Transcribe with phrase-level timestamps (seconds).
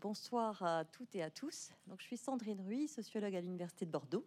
[0.00, 1.70] Bonsoir à toutes et à tous.
[1.98, 4.24] Je suis Sandrine Ruy, sociologue à l'Université de Bordeaux.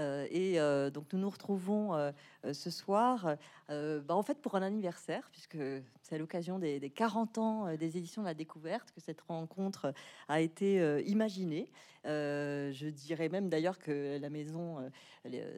[0.00, 2.10] Euh, et euh, donc nous nous retrouvons euh,
[2.52, 3.36] ce soir,
[3.68, 5.58] bah, en fait pour un anniversaire, puisque
[6.02, 9.92] c'est l'occasion des, 40 ans des éditions de la découverte que cette rencontre
[10.28, 11.70] a été imaginée.
[12.04, 14.78] je dirais même d'ailleurs que la maison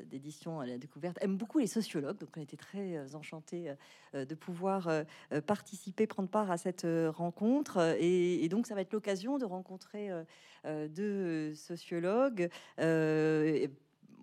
[0.06, 3.72] d'édition à la découverte aime beaucoup les sociologues, donc on était très enchantés
[4.12, 4.90] de pouvoir
[5.46, 7.96] participer, prendre part à cette rencontre.
[8.00, 10.10] Et, donc ça va être l'occasion de rencontrer
[10.66, 12.50] deux sociologues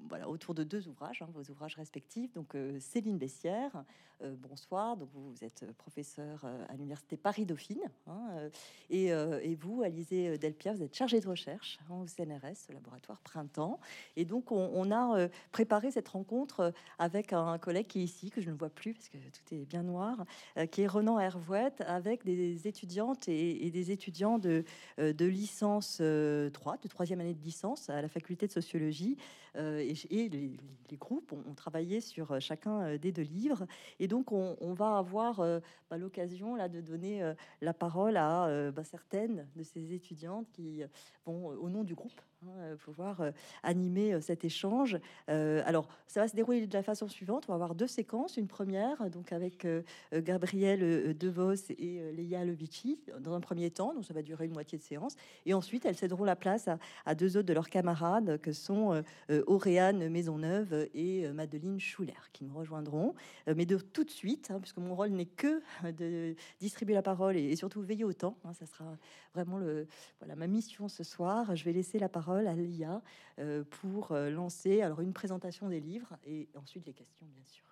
[0.10, 2.34] voilà, autour de deux ouvrages, hein, vos ouvrages respectifs.
[2.34, 3.84] Donc euh, Céline Bessière,
[4.22, 4.98] euh, bonsoir.
[4.98, 8.50] Donc vous, êtes professeur euh, à l'université Paris Dauphine, hein,
[8.90, 13.80] et, et, vous, Alizé Delpia, vous êtes chargée de recherche hein, au CNRS, laboratoire Printemps.
[14.16, 18.50] Et donc on, a préparé cette rencontre avec un collègue qui est ici que je
[18.50, 20.26] ne vois plus parce que tout est bien noir,
[20.72, 24.64] qui est Renan Hervouette, avec des étudiantes et, des étudiants de,
[24.98, 29.18] licence 3, de troisième année de licence à la faculté de sociologie.
[29.56, 30.58] et les,
[30.98, 33.66] groupes ont, travaillé sur euh, chacun euh, des deux livres.
[34.10, 39.64] Donc, on, va avoir euh, bah, l'occasion de donner la parole à bah, certaines de
[39.64, 40.84] ces étudiantes qui
[41.26, 43.22] vont, au nom du groupe, hein, pouvoir
[43.64, 44.98] animer cet échange.
[45.28, 47.46] alors, ça va se dérouler de la façon suivante.
[47.48, 48.38] On va avoir deux séquences.
[48.38, 49.68] Une première, donc avec
[50.14, 53.94] Gabriel Devos et Leia Levici, dans un premier temps.
[53.94, 55.16] Donc, ça va durer une moitié de séance.
[55.46, 56.70] Et ensuite, elles céderont la place
[57.06, 59.04] à, deux autres de leurs camarades, que sont
[59.48, 63.14] Auréa Maisonneuve et euh, Madeleine Schuller qui nous rejoindront.
[63.48, 67.02] Euh, mais de tout de suite, hein, puisque mon rôle n'est que de distribuer la
[67.02, 68.38] parole et, surtout veiller au temps.
[68.44, 68.98] Hein, ça sera
[69.34, 69.88] vraiment le,
[70.20, 71.56] voilà, ma mission ce soir.
[71.56, 73.02] Je vais laisser la parole à Lia
[73.40, 77.66] euh, pour lancer alors une présentation des livres et ensuite les questions, bien sûr.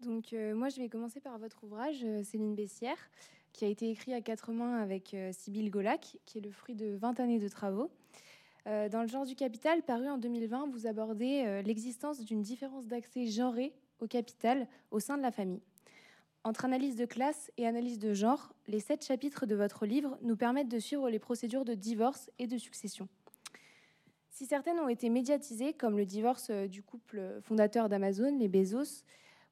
[0.00, 2.98] Donc moi, je vais commencer par votre ouvrage, Céline Bessière,
[3.56, 6.74] qui a été écrit à quatre mains avec euh, Sybille Golac, qui est le fruit
[6.74, 7.90] de 20 années de travaux.
[8.66, 12.86] Euh, dans le genre du capital, paru en 2020, vous abordez euh, l'existence d'une différence
[12.86, 15.62] d'accès genré au capital au sein de la famille.
[16.44, 20.36] Entre analyse de classe et analyse de genre, les sept chapitres de votre livre nous
[20.36, 23.08] permettent de suivre les procédures de divorce et de succession.
[24.36, 29.02] Si certaines ont été médiatisées, comme le divorce euh, du couple fondateur d'Amazon, les Bezos,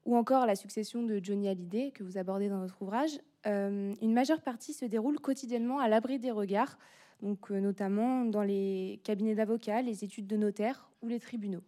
[0.05, 4.41] ou encore la succession de Johnny Hallyday, que vous abordez dans votre ouvrage, une majeure
[4.41, 6.77] partie se déroule quotidiennement à l'abri des regards,
[7.23, 11.63] donc euh, notamment dans les cabinets d'avocats, les études de notaires ou les tribunaux.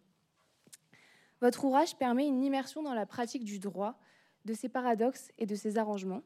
[1.40, 3.98] Votre ouvrage permet une immersion dans la pratique du droit,
[4.44, 6.22] de ses paradoxes et de ses arrangements.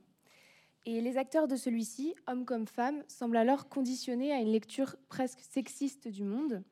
[0.85, 5.41] Et les acteurs de celui-ci, hommes comme femmes, semblent alors conditionnés à une lecture presque
[5.41, 6.63] sexiste du monde.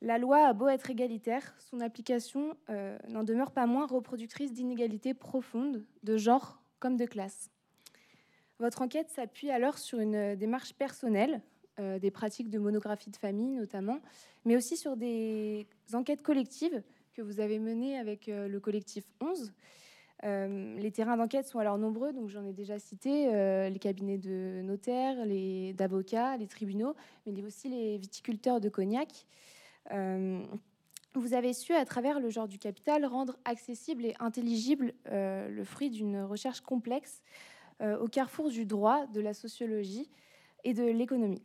[0.00, 5.14] La loi a beau être égalitaire, son application euh, n'en demeure pas moins reproductrice d'inégalités
[5.14, 7.50] profondes, de genre comme de classe.
[8.58, 11.40] Votre enquête s'appuie alors sur une démarche personnelle,
[11.80, 13.98] euh, des pratiques de monographie de famille notamment,
[14.44, 16.84] mais aussi sur des enquêtes collectives
[17.14, 19.52] que vous avez menées avec euh, le collectif 11.
[20.22, 23.26] Euh, les terrains d'enquête sont alors nombreux, donc j'en ai déjà cité
[23.68, 26.94] les cabinets de notaires, les d'avocats, les tribunaux,
[27.26, 29.26] mais aussi les viticulteurs de cognac.
[29.90, 35.90] Vous avez su, à travers le genre du capital, rendre accessible et intelligible le fruit
[35.90, 37.22] d'une recherche complexe
[37.80, 40.10] au carrefour du droit, de la sociologie
[40.64, 41.42] et de l'économie.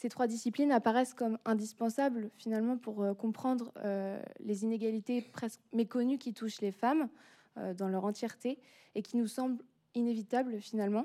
[0.00, 6.16] Ces trois disciplines apparaissent comme indispensables finalement pour euh, comprendre euh, les inégalités presque méconnues
[6.16, 7.10] qui touchent les femmes
[7.58, 8.58] euh, dans leur entièreté
[8.94, 9.62] et qui nous semblent
[9.94, 11.04] inévitables finalement.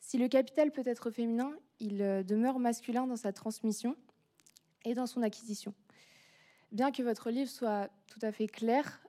[0.00, 3.94] Si le capital peut être féminin, il demeure masculin dans sa transmission
[4.86, 5.74] et dans son acquisition.
[6.74, 9.00] Bien que votre livre soit tout à fait clair,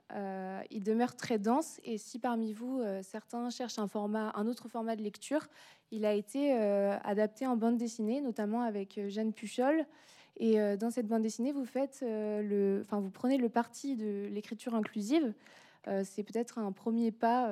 [0.70, 5.48] il demeure très dense et si parmi vous certains cherchent un, autre format de lecture,
[5.92, 9.86] il a été euh, adapté en bande dessinée, notamment avec euh, Jeanne Puchol.
[10.38, 11.64] Et euh, dans cette bande dessinée, vous
[13.12, 15.32] prenez le parti de l'écriture inclusive.
[16.04, 17.48] c'est peut-être un premier pas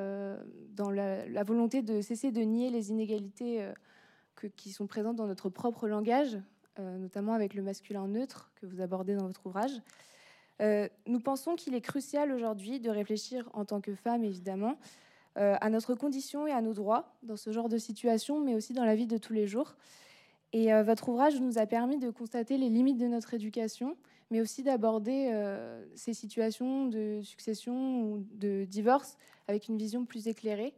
[0.75, 3.65] dans la, volonté de cesser de nier les inégalités
[4.57, 6.37] qui sont présentes dans notre propre langage,
[6.79, 9.73] notamment avec le masculin neutre que vous abordez dans votre ouvrage.
[10.61, 14.77] nous pensons qu'il est crucial aujourd'hui de réfléchir en tant que femme, évidemment,
[15.37, 18.73] euh, à notre condition et à nos droits dans ce genre de situation, mais aussi
[18.73, 19.75] dans la vie de tous les jours.
[20.53, 23.97] Et euh, votre ouvrage nous a permis de constater les limites de notre éducation,
[24.31, 29.17] mais aussi d'aborder euh, ces situations de succession ou de divorce
[29.49, 30.73] avec une vision plus éclairée.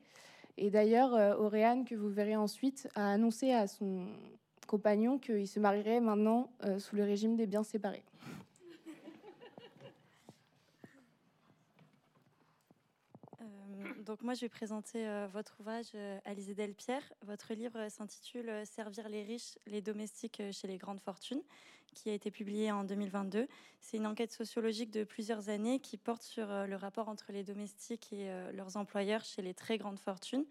[0.56, 4.06] Et d'ailleurs, Auréane, que vous verrez ensuite, a annoncé à son
[4.66, 8.04] compagnon qu'il se marierait maintenant sous le régime des biens séparés.
[14.06, 15.86] donc moi, je vais présenter votre ouvrage,
[16.24, 17.02] Alizé Delpierre.
[17.22, 21.42] Votre livre s'intitule Servir les riches, les domestiques chez les grandes fortunes,
[21.92, 23.48] qui a été publié en 2022.
[23.80, 28.12] C'est une enquête sociologique de plusieurs années qui porte sur le rapport entre les domestiques
[28.12, 30.44] et leurs employeurs chez les très grandes fortunes.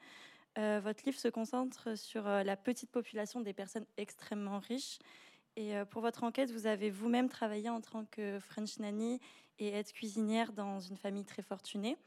[0.57, 5.00] Votre livre se concentre sur la petite population des personnes extrêmement riches.
[5.57, 9.19] Et pour votre enquête, vous avez vous-même travaillé en tant que French nanny
[9.60, 11.98] et aide cuisinière dans une famille très fortunée.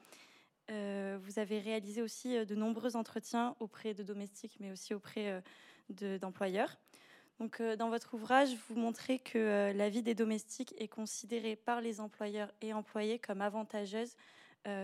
[0.70, 5.40] Euh, vous avez réalisé aussi euh, de nombreux entretiens auprès de domestiques, mais aussi auprès
[5.98, 6.76] euh, d'employeurs.
[7.40, 12.00] Donc, dans votre ouvrage, vous montrez que la vie des domestiques est considérée par les
[12.00, 14.16] employeurs et employés comme avantageuse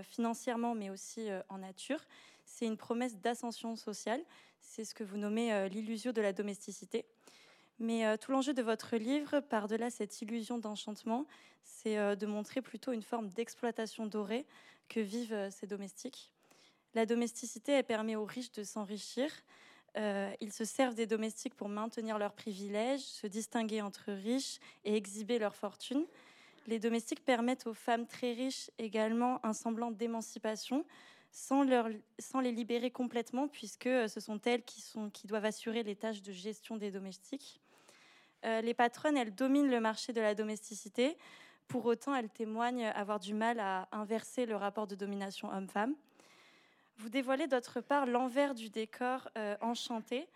[0.04, 1.98] financièrement, mais aussi en nature.
[2.44, 4.22] C'est une promesse d'ascension sociale.
[4.60, 7.06] C'est ce que vous nommez l'illusion de la domesticité.
[7.78, 11.26] Mais tout l'enjeu de votre livre, par-delà cette illusion d'enchantement,
[11.62, 14.46] c'est de montrer plutôt une forme d'exploitation dorée
[14.88, 16.30] que vivent ces domestiques.
[16.94, 19.28] La domesticité, permet aux riches de s'enrichir.
[19.96, 25.38] ils se servent des domestiques pour maintenir leurs privilèges, se distinguer entre riches et exhiber
[25.38, 26.06] leur fortune.
[26.66, 30.84] Les domestiques permettent aux femmes très riches également un semblant d'émancipation,
[31.34, 31.64] sans,
[32.40, 36.90] les libérer complètement, puisque ce sont elles qui, doivent assurer les tâches de gestion des
[36.90, 37.60] domestiques.
[38.44, 41.18] les patronnes, elles dominent le marché de la domesticité.
[41.66, 45.94] Pour autant, elle témoigne avoir du mal à inverser le rapport de domination homme-femme.
[46.98, 50.28] Vous dévoilez d'autre part l'envers du décor euh, enchanté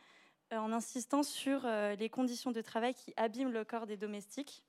[0.53, 4.65] euh, en insistant sur euh, les conditions de travail qui abîment le corps des domestiques.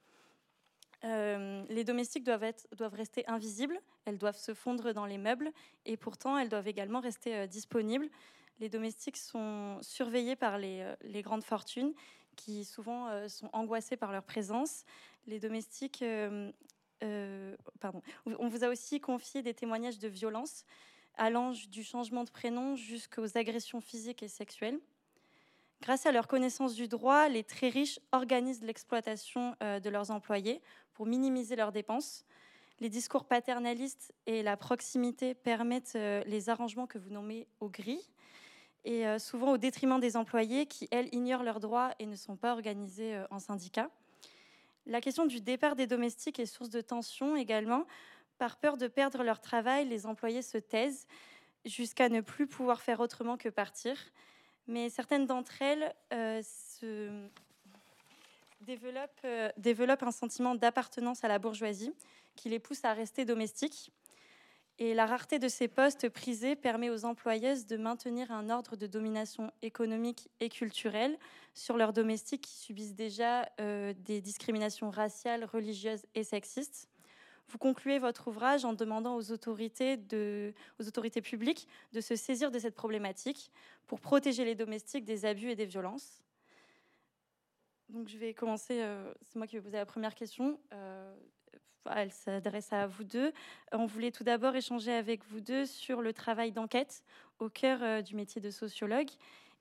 [1.04, 2.54] Les domestiques doivent,
[2.94, 5.52] rester invisibles, elles doivent se fondre dans les meubles
[5.86, 8.10] et pourtant elles doivent également rester disponibles.
[8.60, 11.94] Les domestiques sont surveillés par les, les grandes fortunes
[12.36, 14.84] qui souvent sont angoissées par leur présence
[15.30, 16.02] les domestiques.
[16.02, 16.52] Euh,
[17.04, 18.02] euh, pardon.
[18.26, 20.66] On vous a aussi confié des témoignages de violence
[21.16, 24.80] allant du changement de prénom jusqu'aux agressions physiques et sexuelles.
[25.82, 30.62] Grâce à leur connaissance du droit, les très riches organisent l'exploitation euh, de leurs employés
[31.00, 32.26] pour minimiser leurs dépenses.
[32.82, 38.12] Les discours paternalistes et la proximité permettent les arrangements que vous nommez au gris,
[38.84, 42.52] et souvent au détriment des employés qui, elles, ignorent leurs droits et ne sont pas
[42.52, 43.90] organisés en syndicats.
[44.86, 47.86] La question du départ des domestiques est source de tension également.
[48.38, 51.08] Par peur de perdre leur travail, les employés se taisent
[51.64, 53.96] jusqu'à ne plus pouvoir faire autrement que partir.
[54.68, 57.30] Mais certaines d'entre elles euh, se
[58.70, 61.92] développent, euh, développent un sentiment d'appartenance à la bourgeoisie
[62.36, 63.92] qui les pousse à rester domestiques.
[64.78, 68.88] Et la rareté de ces postes prisés permet aux employeuses de maintenir un ordre de
[68.88, 71.18] domination économique et culturelle
[71.54, 76.88] sur leurs domestiques qui subissent déjà euh, des discriminations raciales, religieuses et sexistes.
[77.50, 79.98] Vous concluez votre ouvrage en demandant aux autorités,
[80.80, 83.52] aux autorités publiques de se saisir de cette problématique
[83.88, 86.22] pour protéger les domestiques des abus et des violences.
[87.90, 90.60] Donc je vais commencer, euh, c'est moi qui vais poser la première question.
[90.74, 91.16] Euh,
[91.96, 93.34] elle s'adresse à vous deux.
[93.72, 97.04] On voulait tout d'abord échanger avec vous deux sur le travail d'enquête
[97.40, 99.10] au cœur euh, du métier de sociologue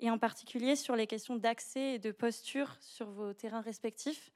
[0.01, 4.31] et en particulier sur les questions d'accès et de posture sur vos terrains respectifs.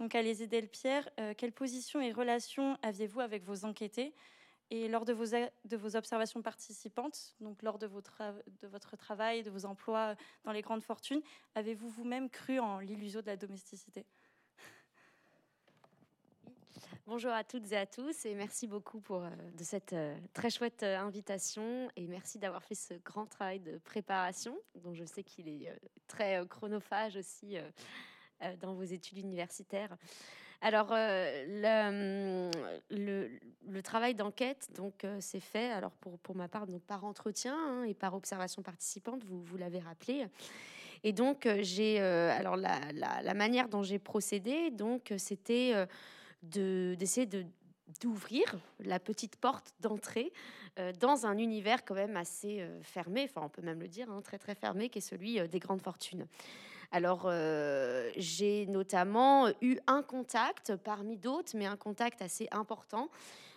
[0.00, 4.14] Donc, allez Delpierre, quelle position et relation aviez-vous avec vos enquêtés?
[4.70, 8.22] Et lors de vos, de vos observations participantes, donc lors de, votre,
[8.62, 11.22] de votre travail, de vos emplois dans les grandes fortunes,
[11.54, 14.04] avez-vous vous-même cru en l'illusion de la domesticité?
[17.08, 20.50] Bonjour à toutes et à tous et merci beaucoup pour euh, de cette euh, très
[20.50, 25.22] chouette euh, invitation et merci d'avoir fait ce grand travail de préparation dont je sais
[25.22, 25.72] qu'il est
[26.06, 27.56] très chronophage aussi
[28.60, 29.96] dans vos études universitaires.
[30.60, 32.50] Alors le,
[32.90, 37.94] le, travail d'enquête donc c'est fait alors pour, ma part donc par entretien hein, et
[37.94, 40.26] par observation participante vous vous l'avez rappelé.
[41.04, 45.74] Et donc j'ai alors la, manière dont j'ai procédé donc c'était
[46.42, 47.46] d'essayer de,
[48.00, 50.32] d'ouvrir la petite porte d'entrée
[50.78, 54.10] euh, dans un univers quand même assez euh, fermé, enfin on peut même le dire,
[54.10, 56.26] hein, très très fermé, qui est celui euh, des grandes fortunes.
[56.90, 57.30] Alors
[58.16, 63.10] j'ai notamment eu un contact parmi d'autres, mais un contact assez important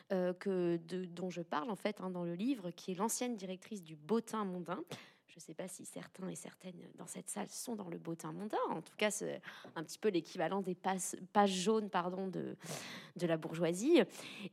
[0.09, 3.81] que de, dont je parle en fait hein, dans le livre, qui est l'ancienne directrice
[3.83, 4.83] du Bottin Mondain,
[5.31, 8.33] je ne sais pas si certains et certaines dans cette salle sont dans le bottin
[8.33, 8.57] mondain.
[8.69, 9.41] En tout cas, c'est
[9.77, 12.57] un petit peu l'équivalent des pages, jaunes pardon, de,
[13.21, 14.01] la bourgeoisie.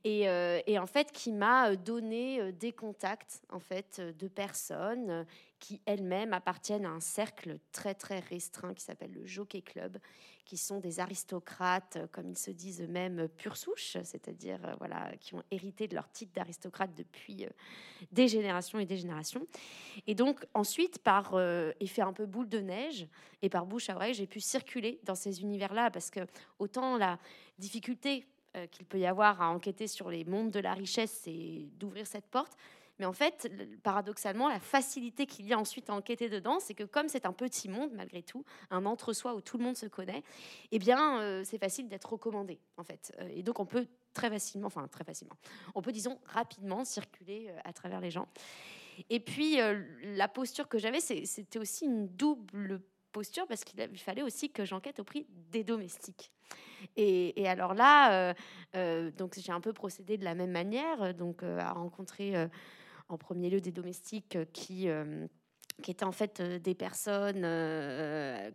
[0.05, 5.27] Et, euh, et en fait, qui m'a donné euh, des contacts en fait, de personnes
[5.59, 9.99] qui elles-mêmes appartiennent à un cercle très très restreint qui s'appelle le Jockey Club,
[10.49, 15.13] qui sont des aristocrates, euh, comme ils se disent eux-mêmes, pure souche, c'est-à-dire euh, voilà,
[15.21, 17.51] qui ont hérité de leur titre d'aristocrate depuis euh,
[18.13, 19.47] des générations et des générations.
[20.07, 21.39] Et donc ensuite, par
[21.81, 23.07] effet un peu boule de neige
[23.43, 26.21] et par bouche à oreille, j'ai pu circuler dans ces univers-là parce que
[26.59, 27.19] autant la
[27.59, 28.25] difficulté
[28.71, 32.27] qu'il peut y avoir à enquêter sur les mondes de la richesse, c'est d'ouvrir cette
[32.27, 32.57] porte.
[32.99, 33.51] Mais en fait,
[33.83, 37.33] paradoxalement, la facilité qu'il y a ensuite à enquêter dedans, c'est que comme c'est un
[37.33, 40.23] petit monde, malgré tout, un entre-soi où tout le monde se connaît,
[40.73, 43.13] eh bien, euh, c'est facile d'être recommandé, en fait.
[43.21, 45.37] Euh, et donc, on peut très facilement, enfin, très facilement,
[45.75, 48.27] on peut, disons, rapidement circuler euh, à travers les gens.
[49.11, 49.59] Et puis,
[50.03, 52.81] la posture que j'avais, c'était aussi une double
[53.13, 56.33] posture parce qu'il fallait aussi que j'enquête au prix des domestiques.
[56.97, 58.35] Et, alors là,
[59.13, 62.49] donc j'ai un peu procédé de la même manière, donc à rencontrer
[63.09, 65.27] en premier lieu des domestiques euh, qui euh,
[65.83, 67.47] qui étaient en fait euh, des personnes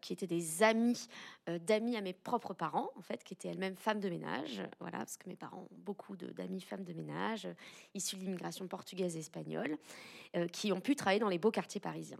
[0.02, 1.08] qui étaient des amis
[1.48, 5.16] d'amis à mes propres parents, en fait, qui étaient elles-mêmes femmes de ménage, voilà, parce
[5.16, 7.48] que mes parents ont beaucoup d'amis femmes de ménage,
[7.94, 9.78] issues de l'immigration portugaise et espagnole,
[10.52, 12.20] qui ont pu travailler dans les beaux quartiers parisiens.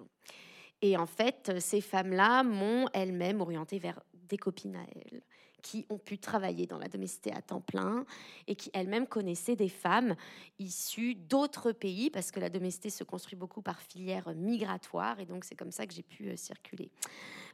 [0.82, 5.22] Et en fait, ces femmes-là m'ont elles-mêmes orientée vers des copines à elles,
[5.64, 8.06] qui ont pu travailler dans la domesticité à temps plein
[8.46, 10.16] et qui elles-mêmes connaissaient des femmes
[10.60, 15.46] issues d'autres pays, parce que la domesticité se construit beaucoup par filière migratoire, et donc
[15.46, 16.92] c'est comme ça que j'ai pu euh, circuler.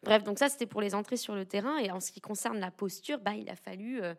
[0.03, 2.59] Bref, donc ça c'était pour les entrées sur le terrain, et en ce qui concerne
[2.59, 4.01] la posture, bah, il a fallu...
[4.01, 4.13] Euh,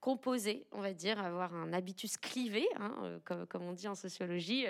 [0.00, 4.66] composer, on va dire, avoir un habitus clivé, hein, euh, comme, on dit en sociologie,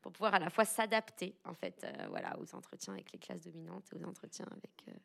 [0.00, 3.84] pour pouvoir à la fois s'adapter en fait, voilà, aux entretiens avec les classes dominantes
[3.92, 4.96] et aux entretiens avec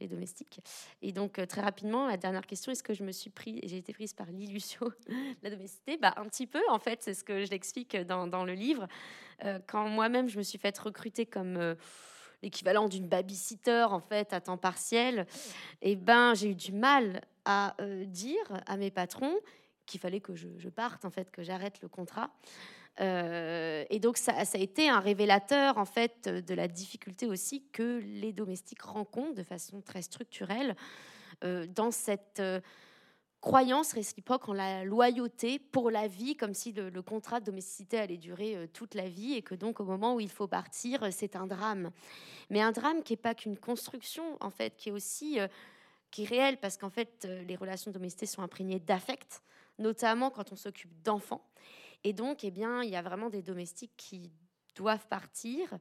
[0.00, 0.60] les domestiques.
[1.02, 3.78] Et donc, euh, très rapidement, la dernière question, est-ce que je me suis pris, j'ai
[3.78, 4.90] été prise par l'illusion
[5.42, 5.96] la domesticité?
[5.96, 8.86] Bah, Un petit peu, en fait, c'est ce que je l'explique dans, le livre.
[9.44, 11.74] Euh, quand moi-même, je me suis faite recruter comme euh,
[12.42, 15.26] l'équivalent d'une babysitter, en fait, à temps partiel,
[15.80, 19.34] et eh ben, j'ai eu du mal à dire à mes patrons
[19.86, 22.30] qu'il fallait que je, parte, en fait, que j'arrête le contrat.
[23.00, 28.00] Euh, et donc, ça, a été un révélateur, en fait, de la difficulté aussi que
[28.04, 30.76] les domestiques rencontrent de façon très structurelle
[31.42, 32.60] euh, dans cette euh,
[33.40, 38.16] croyance réciproque en la loyauté pour la vie, comme si le, contrat de domesticité allait
[38.16, 41.46] durer toute la vie et que donc, au moment où il faut partir, c'est un
[41.46, 41.90] drame.
[42.48, 45.38] Mais un drame qui n'est pas qu'une construction, en fait, qui est aussi
[46.10, 49.42] qui est réel parce qu'en fait, les relations domestiques sont imprégnées d'affect,
[49.78, 51.44] notamment quand on s'occupe d'enfants.
[52.04, 54.30] Et donc, eh bien, il y a vraiment des domestiques qui
[54.74, 55.78] doivent partir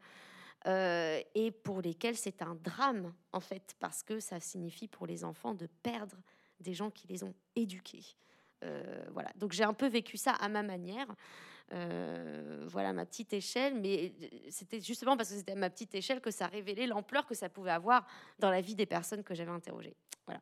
[0.67, 5.25] euh, et pour lesquels c'est un drame, en fait, parce que ça signifie pour les
[5.25, 6.17] enfants de perdre
[6.59, 8.05] des gens qui les ont éduqués.
[8.63, 11.07] Euh, voilà, donc j'ai un peu vécu ça à ma manière.
[11.73, 14.13] Euh, voilà ma petite échelle, mais
[14.49, 17.49] c'était justement parce que c'était à ma petite échelle que ça révélait l'ampleur que ça
[17.49, 18.05] pouvait avoir
[18.39, 19.95] dans la vie des personnes que j'avais interrogées.
[20.25, 20.41] Voilà.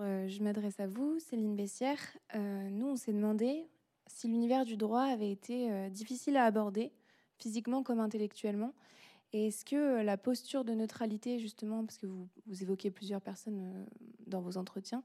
[0.00, 1.98] Euh, je m'adresse à vous, Céline Bessière.
[2.34, 3.66] Euh, nous, on s'est demandé
[4.06, 6.92] si l'univers du droit avait été euh, difficile à aborder,
[7.38, 8.74] physiquement comme intellectuellement.
[9.32, 12.28] Et est-ce que la posture de neutralité, justement, parce que vous,
[12.62, 13.86] évoquez plusieurs personnes
[14.26, 15.02] dans vos entretiens,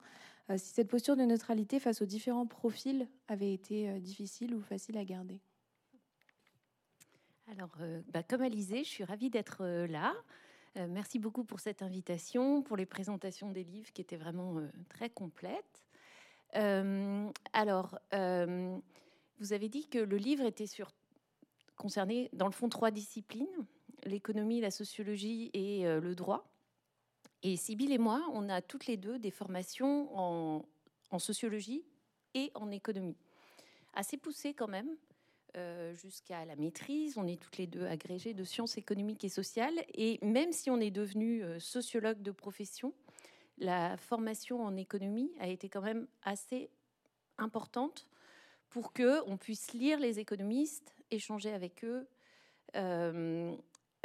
[0.57, 5.05] si cette posture de neutralité face aux différents profils avait été difficile ou facile à
[5.05, 5.41] garder?
[7.47, 7.75] Alors,
[8.13, 10.13] bah, comme Alizé, je suis ravie d'être là.
[10.77, 14.69] Euh, merci beaucoup pour cette invitation, pour les présentations des livres qui étaient vraiment euh,
[14.89, 15.83] très complètes.
[16.55, 20.65] Euh, alors, vous avez dit que le livre était
[21.75, 23.47] concerné, dans le fond, trois disciplines
[24.03, 26.51] l'économie, la sociologie et le droit.
[27.43, 30.63] Et Sybille et moi, on a toutes les deux des formations
[31.11, 31.85] en sociologie
[32.33, 33.15] et en économie.
[33.93, 34.89] Assez poussées quand même,
[35.57, 37.17] euh, jusqu'à la maîtrise.
[37.17, 39.83] On est toutes les deux agrégées de sciences économiques et sociales.
[39.93, 42.93] Et même si on est devenu euh, sociologue de profession,
[43.57, 46.69] la formation en économie a été quand même assez
[47.37, 48.07] importante
[48.69, 52.07] pour que on puisse lire les économistes, échanger avec eux,
[52.77, 53.53] euh,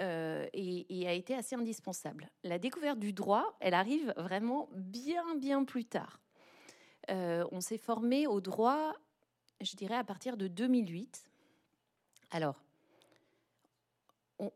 [0.00, 2.28] et, a été assez indispensable.
[2.42, 6.20] La découverte du droit, elle arrive vraiment bien, bien plus tard.
[7.08, 8.94] on s'est formé au droit,
[9.60, 11.25] je dirais, à partir de 2008.
[12.30, 12.56] Alors,
[14.38, 14.50] on,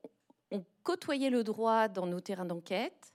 [0.82, 3.12] côtoyait le droit dans nos terrains d'enquête,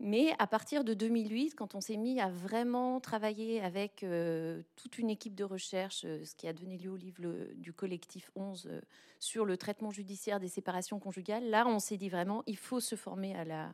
[0.00, 4.98] mais à partir de 2008, quand on s'est mis à vraiment travailler avec euh, toute
[4.98, 7.22] une équipe de recherche, euh, ce qui a donné lieu au livre
[7.54, 8.80] du collectif 11 euh,
[9.20, 12.96] sur le traitement judiciaire des séparations conjugales, là, on s'est dit vraiment, il faut se
[12.96, 13.72] former à la,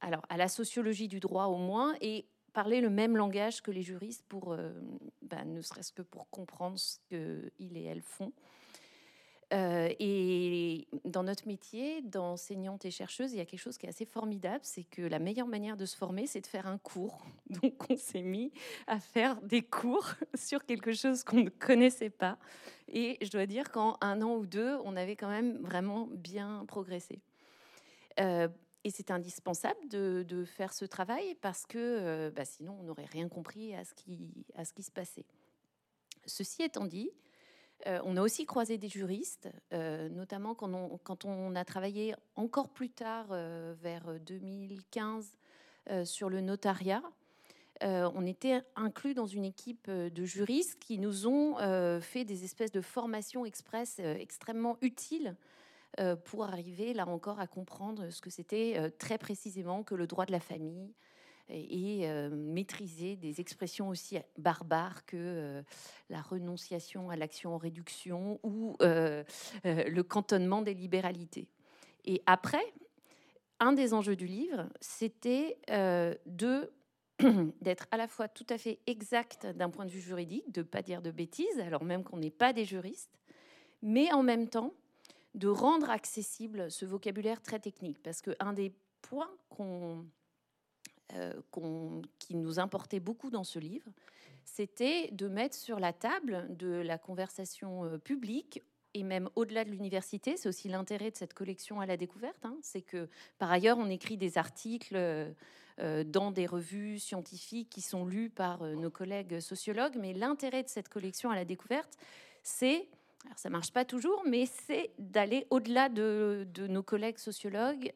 [0.00, 3.82] alors, à la sociologie du droit au moins et parler le même langage que les
[3.82, 4.56] juristes pour,
[5.22, 8.32] bah, ne serait-ce que pour comprendre ce qu'ils et elles font.
[9.54, 13.88] Euh, et dans notre métier, d'enseignante et chercheuse, il y a quelque chose qui est
[13.88, 17.24] assez formidable, c'est que la meilleure manière de se former, c'est de faire un cours.
[17.62, 18.52] Donc on s'est mis
[18.86, 22.36] à faire des cours sur quelque chose qu'on ne connaissait pas.
[22.88, 26.64] Et je dois dire qu'en un an ou deux, on avait quand même vraiment bien
[26.66, 27.20] progressé.
[28.20, 28.48] Euh,
[28.82, 33.28] et c'est indispensable de, faire ce travail parce que euh, bah, sinon on n'aurait rien
[33.28, 35.24] compris à ce, qui, à ce qui se passait.
[36.26, 37.10] Ceci étant dit,
[37.86, 42.90] euh, on a aussi croisé des juristes, euh, notamment quand on, a travaillé encore plus
[42.90, 45.36] tard, euh, vers 2015,
[46.04, 47.02] sur le notariat.
[47.82, 51.56] on était inclus dans une équipe de juristes qui nous ont
[52.00, 55.36] fait des espèces de formations express extrêmement utiles
[56.24, 60.32] pour arriver, là encore, à comprendre ce que c'était très précisément que le droit de
[60.32, 60.94] la famille,
[61.48, 65.62] et, euh, maîtriser des expressions aussi barbares que euh,
[66.10, 69.24] la renonciation à l'action en réduction ou euh,
[69.64, 71.48] le cantonnement des libéralités.
[72.04, 72.64] Et après,
[73.60, 75.58] un des enjeux du livre, c'était
[76.26, 76.70] de
[77.60, 80.66] d'être à la fois tout à fait exact d'un point de vue juridique, de ne
[80.66, 83.20] pas dire de bêtises, alors même qu'on n'est pas des juristes,
[83.82, 84.74] mais en même temps
[85.34, 88.02] de rendre accessible ce vocabulaire très technique.
[88.02, 88.72] Parce qu'un des
[89.02, 90.04] points qu'on
[91.12, 91.34] euh,
[92.18, 93.90] qui nous importait beaucoup dans ce livre,
[94.44, 98.62] c'était de mettre sur la table de la conversation euh, publique
[98.94, 102.56] et même au-delà de l'université, c'est aussi l'intérêt de cette collection à la découverte, hein,
[102.62, 103.08] c'est que
[103.38, 108.62] par ailleurs on écrit des articles euh, dans des revues scientifiques qui sont lus par
[108.62, 111.98] nos collègues sociologues, mais l'intérêt de cette collection à la découverte,
[112.42, 112.88] c'est
[113.26, 117.92] alors ça marche pas toujours, mais c'est d'aller au-delà de, nos collègues sociologues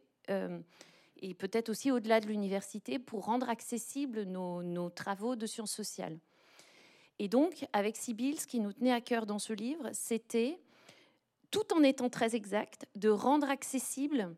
[1.23, 6.19] et peut-être aussi au-delà de l'université pour rendre accessibles nos, travaux de sciences sociales.
[7.19, 10.59] Et donc, avec Sibyl, ce qui nous tenait à cœur dans ce livre, c'était,
[11.51, 14.35] tout en étant très exact, de rendre accessible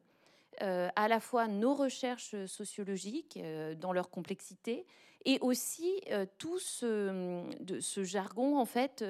[0.63, 4.85] euh, à la fois nos recherches sociologiques euh, dans leur complexité
[5.25, 7.43] et aussi euh, tout ce,
[7.81, 9.05] ce, jargon en fait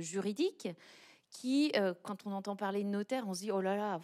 [0.00, 0.68] juridique
[1.36, 4.00] qui, euh, quand on entend parler de notaire, on se dit oh là là,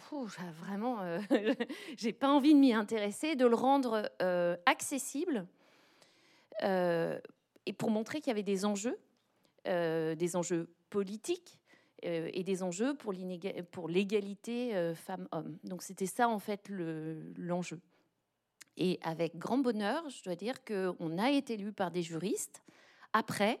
[0.61, 1.19] vraiment, euh,
[1.97, 5.45] j'ai pas envie de m'y intéresser, de le rendre euh, accessible
[6.61, 8.97] et pour montrer qu'il y avait des enjeux,
[9.65, 11.59] des enjeux politiques
[12.03, 13.11] et des enjeux pour
[13.89, 15.57] l'égalité femmes-hommes.
[15.63, 17.79] Donc c'était ça en fait l'enjeu.
[18.77, 22.63] et avec grand bonheur, je dois dire qu'on a été lu par des juristes
[23.11, 23.59] après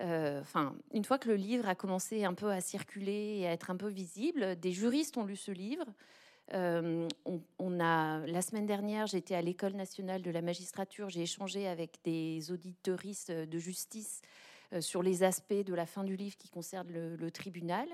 [0.00, 3.52] euh, enfin, une fois que le livre a commencé un peu à circuler et à
[3.52, 5.86] être un peu visible, des juristes ont lu ce livre.
[6.54, 7.06] Euh,
[7.58, 11.98] on, a la semaine dernière, j'étais à l'école nationale de la magistrature, j'ai échangé avec
[12.04, 14.22] des auditeuristes de justice
[14.72, 17.86] euh, sur les aspects de la fin du livre qui concernent le, tribunal.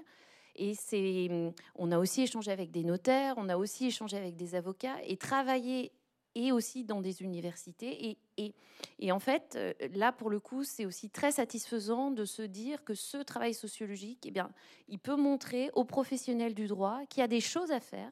[0.55, 4.55] Et c'est, on a aussi échangé avec des notaires, on a aussi échangé avec des
[4.55, 5.90] avocats et travaillé
[6.35, 8.11] et aussi dans des universités.
[8.11, 8.55] Et, et,
[8.99, 12.85] et, en fait, euh, là, pour le coup, c'est aussi très satisfaisant de se dire
[12.85, 14.51] que ce travail sociologique, eh bien,
[14.88, 18.11] il peut montrer aux professionnels du droit qu'il y a des choses à faire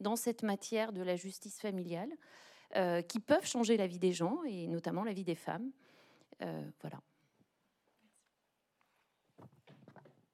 [0.00, 2.10] dans cette matière de la justice familiale
[2.76, 5.70] euh, qui peuvent changer la vie des gens et notamment la vie des femmes.
[6.42, 7.00] Euh, voilà.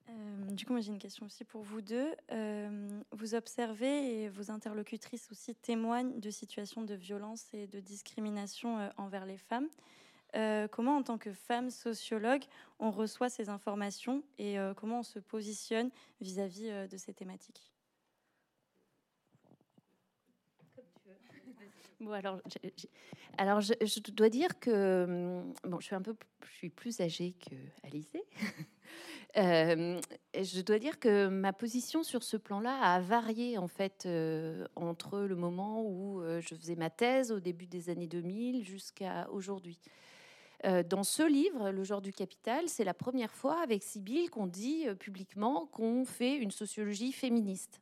[0.09, 2.13] Euh, du coup, j'ai une question aussi pour vous deux.
[2.31, 8.79] Euh, vous observez et vos interlocutrices aussi témoignent de situations de violence et de discrimination
[8.79, 9.67] euh, envers les femmes.
[10.71, 12.43] comment, en tant que femme sociologue,
[12.79, 15.89] on reçoit ces informations et comment on se positionne
[16.21, 17.71] vis-à-vis de ces thématiques?
[21.99, 22.39] Bon, alors,
[23.37, 27.33] alors je, dois dire que hum, bon, je suis un peu, je suis plus âgée
[27.33, 28.23] que Alizée.
[29.37, 30.01] Euh,
[30.33, 35.19] je dois dire que ma position sur ce plan-là a varié en fait euh, entre
[35.19, 39.79] le moment où euh, je faisais ma thèse au début des années 2000 jusqu'à aujourd'hui.
[40.63, 44.87] dans ce livre, Le genre du capital, c'est la première fois avec Sibyl qu'on dit
[44.99, 47.79] publiquement qu'on fait une sociologie féministe.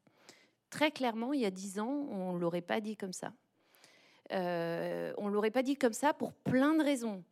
[0.70, 3.32] Très clairement, il y a dix ans, on ne l'aurait pas dit comme ça.
[4.32, 7.24] on ne l'aurait pas dit comme ça pour plein de raisons.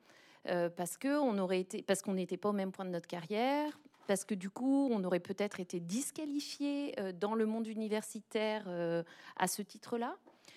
[0.76, 3.72] Parce qu'on aurait été, parce qu'on n'était pas au même point de notre carrière,
[4.08, 9.04] parce que du coup, on aurait peut-être été disqualifié euh, dans le monde universitaire euh,
[9.38, 10.16] à ce titre-là.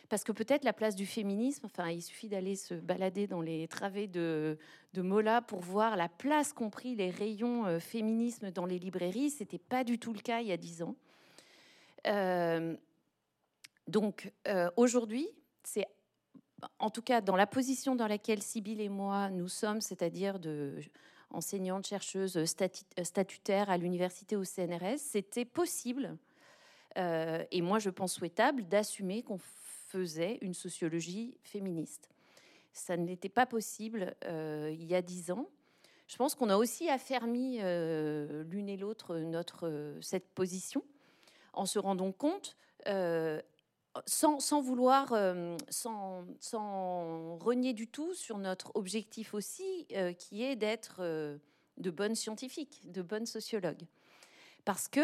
[0.08, 3.68] Parce que peut-être la place du féminisme, enfin, il suffit d'aller se balader dans les
[3.68, 4.58] travées de,
[4.94, 9.30] de Mola pour voir la place qu'ont pris les rayons euh, féminisme dans les librairies.
[9.30, 10.96] C'était pas du tout le cas il y a dix ans.
[13.86, 14.32] donc
[14.76, 15.28] aujourd'hui,
[15.62, 15.86] c'est
[16.78, 20.78] en tout cas dans la position dans laquelle Sybille et moi nous sommes, c'est-à-dire de
[21.30, 22.46] enseignante, chercheuse euh,
[23.02, 26.16] statutaire à l'université au CNRS, c'était possible
[27.52, 32.08] et moi, je pense souhaitable d'assumer qu'on faisait une sociologie féministe.
[32.72, 35.48] Ça n'était pas possible il y a dix ans.
[36.08, 40.82] Je pense qu'on a aussi affermi l'une et l'autre notre cette position
[41.52, 42.56] en se rendant compte
[44.06, 45.56] sans, vouloir, euh,
[47.40, 51.38] renier du tout sur notre objectif aussi, euh, qui est d'être euh,
[51.76, 53.86] de bonnes scientifiques, de bonnes sociologues.
[54.64, 55.00] Parce que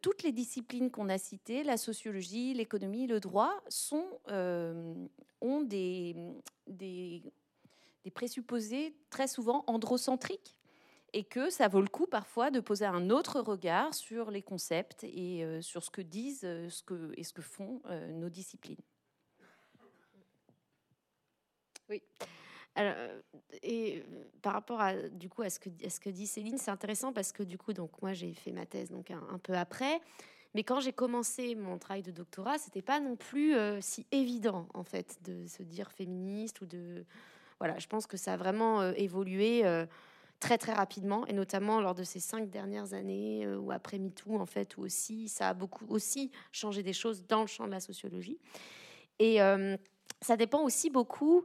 [0.00, 3.52] toutes les disciplines qu'on a citées, la sociologie, l'économie, le droit,
[4.30, 6.16] ont des,
[6.66, 7.22] des,
[8.02, 10.61] des présupposés très souvent androcentriques
[11.12, 15.04] et que ça vaut le coup parfois de poser un autre regard sur les concepts
[15.04, 18.28] et euh, sur ce que disent euh, ce que, et ce que font euh, nos
[18.28, 18.80] disciplines.
[21.88, 22.02] Oui.
[23.62, 24.02] Et
[24.40, 27.12] par rapport à du coup à ce que, à ce que dit Céline, c'est intéressant
[27.12, 30.00] parce que du coup donc moi j'ai fait ma thèse donc un, peu après,
[30.54, 34.84] mais quand j'ai commencé mon travail de doctorat, c'était pas non plus si évident en
[34.84, 37.04] fait de se dire féministe ou de
[37.58, 39.64] voilà, je pense que ça a vraiment évolué
[40.42, 41.24] très très rapidement.
[41.28, 44.82] Et notamment lors de ces cinq dernières années euh, ou après MeToo en fait où
[44.82, 48.38] aussi ça a beaucoup aussi changé des choses dans le champ de la sociologie.
[49.20, 49.76] Et euh,
[50.20, 51.44] ça dépend aussi beaucoup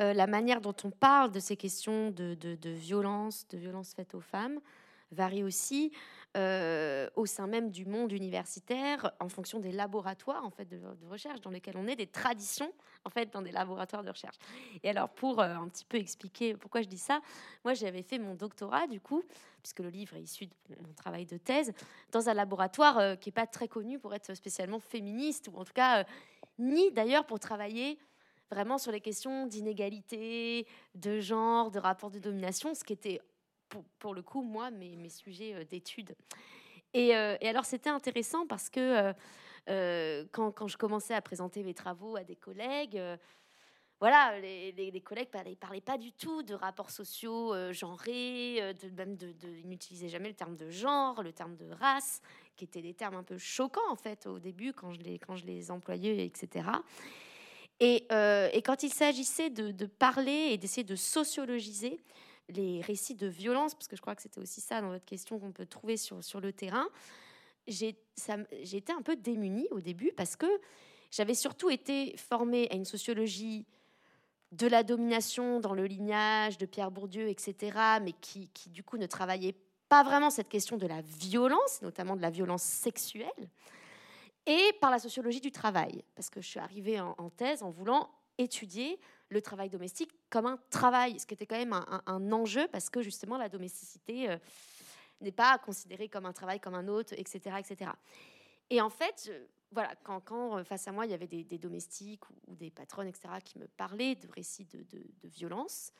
[0.00, 3.94] euh, la manière dont on parle de ces questions de, de, de violence de violence
[3.94, 4.58] faites aux femmes
[5.12, 5.92] varie aussi
[6.34, 11.42] euh, au sein même du monde universitaire, en fonction des laboratoires en fait de, recherche
[11.42, 12.72] dans lesquels on est, des traditions
[13.04, 14.36] en fait dans des laboratoires de recherche.
[14.82, 17.20] Et alors pour euh, un petit peu expliquer pourquoi je dis ça,
[17.64, 19.22] moi j'avais fait mon doctorat du coup,
[19.62, 20.52] puisque le livre est issu de
[20.86, 21.74] mon travail de thèse,
[22.12, 25.66] dans un laboratoire euh, qui est pas très connu pour être spécialement féministe ou en
[25.66, 26.06] tout cas
[26.58, 27.98] ni d'ailleurs pour travailler
[28.50, 33.20] vraiment sur les questions d'inégalité, de genre, de rapport de domination, ce qui était
[33.98, 36.14] pour, le coup, moi, mes, sujets euh, d'études.
[36.96, 39.12] Euh, et, alors, c'était intéressant parce que
[39.68, 43.00] euh, quand, quand, je commençais à présenter mes travaux à des collègues,
[44.00, 49.68] voilà, les, collègues ne parlaient, pas du tout de rapports sociaux genrés, de, même ils
[49.68, 52.20] n'utilisaient jamais le terme de genre, le terme de race,
[52.56, 55.36] qui étaient des termes un peu choquants en fait au début quand je les, quand
[55.36, 56.66] je les employais, etc.
[57.80, 58.06] Et,
[58.64, 61.98] quand il s'agissait de, parler et d'essayer de sociologiser,
[62.48, 65.38] les récits de violence, parce que je crois que c'était aussi ça dans votre question
[65.38, 66.86] qu'on peut trouver sur, sur le terrain,
[67.66, 67.96] j'ai
[68.72, 70.46] été un peu démunie au début parce que
[71.10, 73.66] j'avais surtout été formée à une sociologie
[74.50, 78.98] de la domination dans le lignage de Pierre Bourdieu, etc., mais qui, qui du coup
[78.98, 79.54] ne travaillait
[79.88, 83.30] pas vraiment cette question de la violence, notamment de la violence sexuelle,
[84.46, 87.70] et par la sociologie du travail, parce que je suis arrivée en, en thèse en
[87.70, 88.10] voulant
[88.42, 92.90] étudier le travail domestique comme un travail, ce qui était quand même un, enjeu parce
[92.90, 94.36] que justement la domesticité euh,
[95.20, 97.56] n'est pas considérée comme un travail comme un autre, etc.
[97.58, 97.90] etc.
[98.70, 99.30] Et en fait,
[99.70, 103.28] voilà, quand, euh, face à moi il y avait des, domestiques ou, des patronnes, etc.,
[103.44, 105.92] qui me parlaient de récits de, de, violence,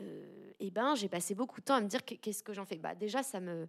[0.00, 2.64] euh, et eh ben j'ai passé beaucoup de temps à me dire qu'est-ce que j'en
[2.64, 2.76] fais.
[2.76, 3.68] Bah déjà ça me,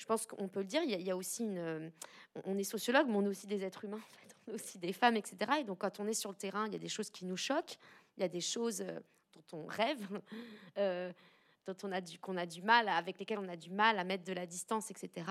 [0.00, 1.92] je pense qu'on peut le dire, il y, a, aussi une,
[2.44, 4.00] on est sociologue, mais on est aussi des êtres humains.
[4.48, 5.36] En fait aussi des femmes, etc.
[5.60, 7.36] Et donc, quand on est sur le terrain, il y a des choses qui nous
[7.36, 7.78] choquent,
[8.16, 8.98] il y a des choses euh,
[9.34, 10.00] dont on rêve,
[10.78, 11.12] euh,
[11.66, 14.04] dont on a du, qu'on a du mal, avec lesquelles on a du mal à
[14.04, 15.26] mettre de la distance, etc.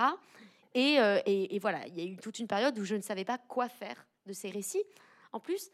[0.77, 3.25] Euh, et, et, voilà, il y a eu toute une période où je ne savais
[3.25, 4.83] pas quoi faire de ces récits.
[5.33, 5.71] En plus,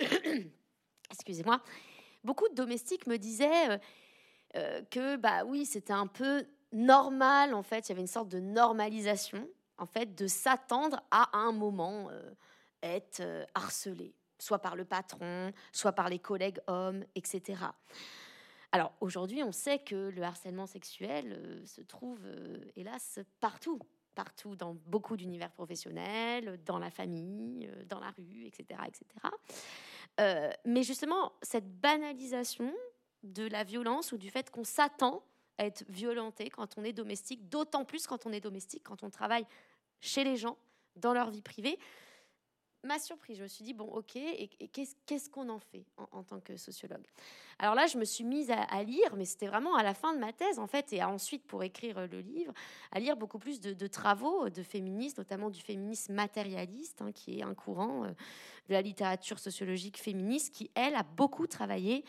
[1.10, 1.62] excusez-moi,
[2.24, 3.78] beaucoup de domestiques me disaient
[4.90, 8.40] que, bah oui, c'était un peu normal, en fait, il y avait une sorte de
[8.40, 12.10] normalisation, en fait, de s'attendre à un moment
[12.82, 17.62] être euh, harcelé, soit par le patron, soit par les collègues hommes, etc.
[18.72, 23.80] Alors aujourd'hui, on sait que le harcèlement sexuel euh, se trouve, euh, hélas, partout,
[24.14, 28.80] partout dans beaucoup d'univers professionnels, dans la famille, dans la rue, etc.
[28.86, 29.04] etc.
[30.66, 32.74] mais justement, cette banalisation
[33.22, 35.22] de la violence ou du fait qu'on s'attend
[35.58, 39.10] à être violenté quand on est domestique, d'autant plus quand on est domestique, quand on
[39.10, 39.46] travaille
[40.00, 40.56] chez les gens,
[40.96, 41.78] dans leur vie privée,
[42.84, 43.34] m'a surpris.
[43.34, 47.06] Je me suis dit, bon, ok, et, qu'est-ce qu'on en fait en, tant que sociologue?
[47.58, 50.18] Alors là, je me suis mise à, lire, mais c'était vraiment à la fin de
[50.18, 52.52] ma thèse, en fait, et ensuite, pour écrire euh, le livre,
[52.92, 57.42] à lire beaucoup plus de, travaux de féministes, notamment du féminisme matérialiste, hein, qui est
[57.42, 58.08] un courant euh,
[58.68, 62.04] de la littérature sociologique féministe, qui, elle, a beaucoup travaillé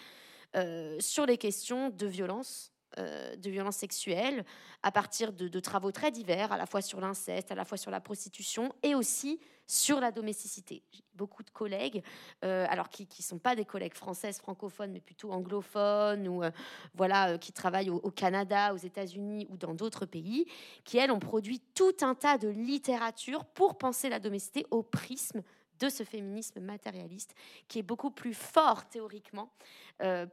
[0.56, 4.44] euh, sur les questions de violence de violences sexuelles
[4.84, 7.92] à partir de, travaux très divers, à la fois sur l'inceste, à la fois sur
[7.92, 10.84] la prostitution et aussi sur la domesticité.
[11.14, 12.04] Beaucoup de collègues,
[12.44, 16.52] euh, alors qui ne sont pas des collègues françaises francophones, mais plutôt anglophones ou euh,
[16.96, 20.46] voilà, qui travaillent au, au Canada, aux États-Unis ou dans d'autres pays,
[20.84, 25.44] qui elles ont produit tout un tas de littérature pour penser la domesticité au prisme
[25.80, 27.34] de ce féminisme matérialiste
[27.68, 29.52] qui est beaucoup plus fort théoriquement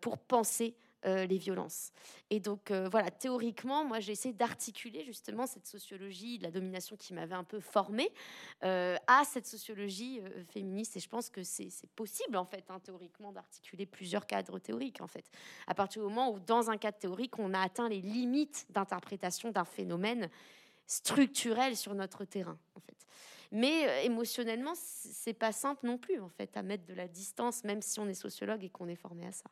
[0.03, 1.93] pour penser euh, les violences.
[2.29, 6.97] Et donc euh, voilà, théoriquement, moi j'ai essayé d'articuler justement cette sociologie de la domination
[6.97, 8.11] qui m'avait un peu formée
[8.65, 10.21] euh, à cette sociologie
[10.53, 10.97] féministe.
[10.97, 15.07] Et je pense que c'est possible en fait, hein, théoriquement, d'articuler plusieurs cadres théoriques en
[15.07, 15.31] fait.
[15.69, 19.53] À partir du moment où dans un cadre théorique, on a atteint les limites d'interprétation
[19.53, 20.29] d'un phénomène
[20.89, 23.07] structurel sur notre terrain en fait.
[23.53, 27.83] Mais émotionnellement, c'est pas simple non plus en fait à mettre de la distance, même
[27.83, 29.49] si on est sociologue et qu'on est formé à ça.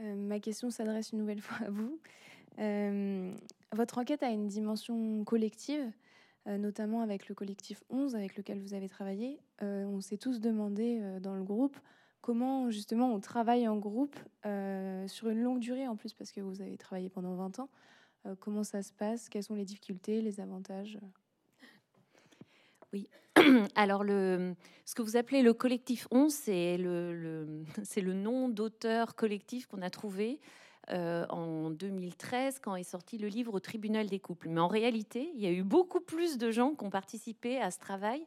[0.00, 1.98] Euh, ma question s'adresse une nouvelle fois à vous.
[2.58, 3.32] Euh,
[3.72, 5.90] votre enquête a une dimension collective,
[6.46, 9.38] euh, notamment avec le collectif 11 avec lequel vous avez travaillé.
[9.60, 11.78] on s'est tous demandé dans le groupe
[12.20, 14.16] comment justement on travaille en groupe
[15.06, 17.68] sur une longue durée en plus parce que vous avez travaillé pendant 20 ans.
[18.40, 19.28] comment ça se passe?
[19.28, 20.98] Quelles sont les difficultés, les avantages?
[22.92, 23.08] Oui,
[23.74, 29.90] Alors, ce que vous appelez le collectif 11, c'est le, nom d'auteur collectif qu'on a
[29.90, 30.40] trouvé
[30.90, 34.48] euh, en 2013 quand est sorti le livre Au tribunal des couples.
[34.48, 37.70] Mais en réalité, il y a eu beaucoup plus de gens qui ont participé à
[37.70, 38.24] ce travail.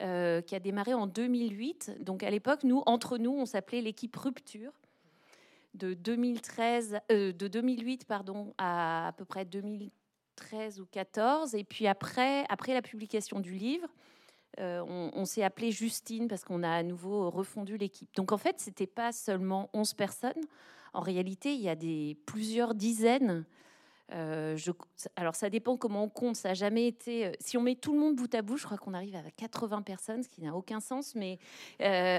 [0.00, 1.98] Euh, qui a démarré en 2008.
[2.00, 4.72] Donc à l'époque, nous, entre nous, on s'appelait l'équipe Rupture
[5.74, 10.03] de 2013, euh, 2008 pardon, à à peu près 2013
[10.78, 11.54] ou 14.
[11.54, 13.88] Et puis après, après la publication du livre,
[14.60, 18.08] euh, on, s'est appelé Justine parce qu'on a à nouveau refondu l'équipe.
[18.14, 20.32] Donc en fait, c'était pas seulement 11 personnes.
[20.92, 23.44] En réalité, il y a des plusieurs dizaines.
[24.12, 24.56] Euh,
[25.16, 26.36] alors ça dépend comment on compte.
[26.36, 27.26] Ça a jamais été.
[27.26, 29.22] Euh, si on met tout le monde bout à bout, je crois qu'on arrive à
[29.36, 31.14] 80 personnes, ce qui n'a aucun sens.
[31.14, 31.38] Mais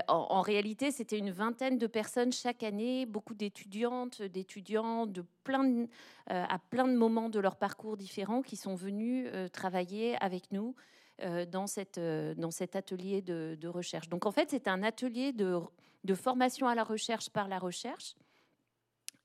[0.08, 5.86] en, réalité, c'était une vingtaine de personnes chaque année, beaucoup d'étudiantes, d'étudiants de plein
[6.28, 10.76] à plein de moments de leur parcours différents qui sont venus travailler avec nous
[11.22, 14.10] euh, dans, cette, euh, dans cet atelier de, recherche.
[14.10, 15.62] Donc en fait, c'est un atelier de,
[16.04, 18.16] de, formation à la recherche par la recherche,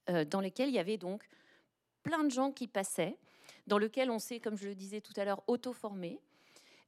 [0.08, 1.24] euh, dans lequel il y avait donc
[2.10, 3.16] plein de gens qui passaient,
[3.68, 6.18] dans lequel on s'est, comme je le disais tout à l'heure, auto-formé.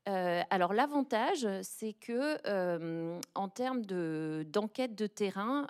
[0.07, 2.41] alors l'avantage, c'est que
[3.37, 5.69] en termes de, d'enquête de terrain,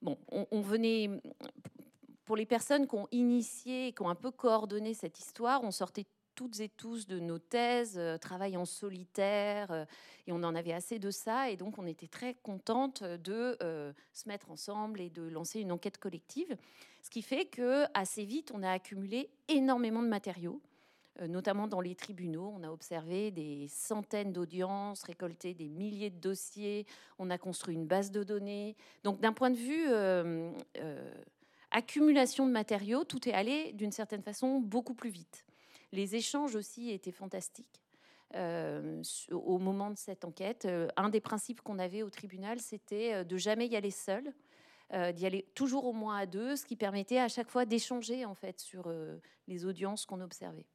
[0.00, 1.10] bon, on, venait
[2.24, 6.06] pour les personnes qui ont initié, qui ont un peu coordonné cette histoire, on sortait
[6.38, 9.84] toutes et tous de nos thèses, euh, travail en solitaire, euh,
[10.28, 13.92] et on en avait assez de ça, et donc on était très contente de euh,
[14.12, 16.56] se mettre ensemble et de lancer une enquête collective,
[17.08, 20.60] ce qui fait que assez vite on a accumulé énormément de matériaux
[21.26, 22.54] notamment dans les tribunaux.
[22.56, 26.86] On a observé des centaines d'audiences, récolté des milliers de dossiers,
[27.18, 28.76] on a construit une base de données.
[29.02, 29.88] Donc d'un point de vue
[31.72, 35.44] accumulation de matériaux, tout est allé d'une certaine façon beaucoup plus vite.
[35.90, 37.82] Les échanges aussi étaient fantastiques.
[38.34, 43.14] Euh, au moment de cette enquête, euh, un des principes qu'on avait au tribunal, c'était
[43.14, 44.34] euh, de jamais y aller seul,
[44.90, 48.34] d'y aller toujours au moins à deux, ce qui permettait à chaque fois d'échanger en
[48.34, 48.90] fait sur
[49.46, 50.66] les audiences qu'on observait.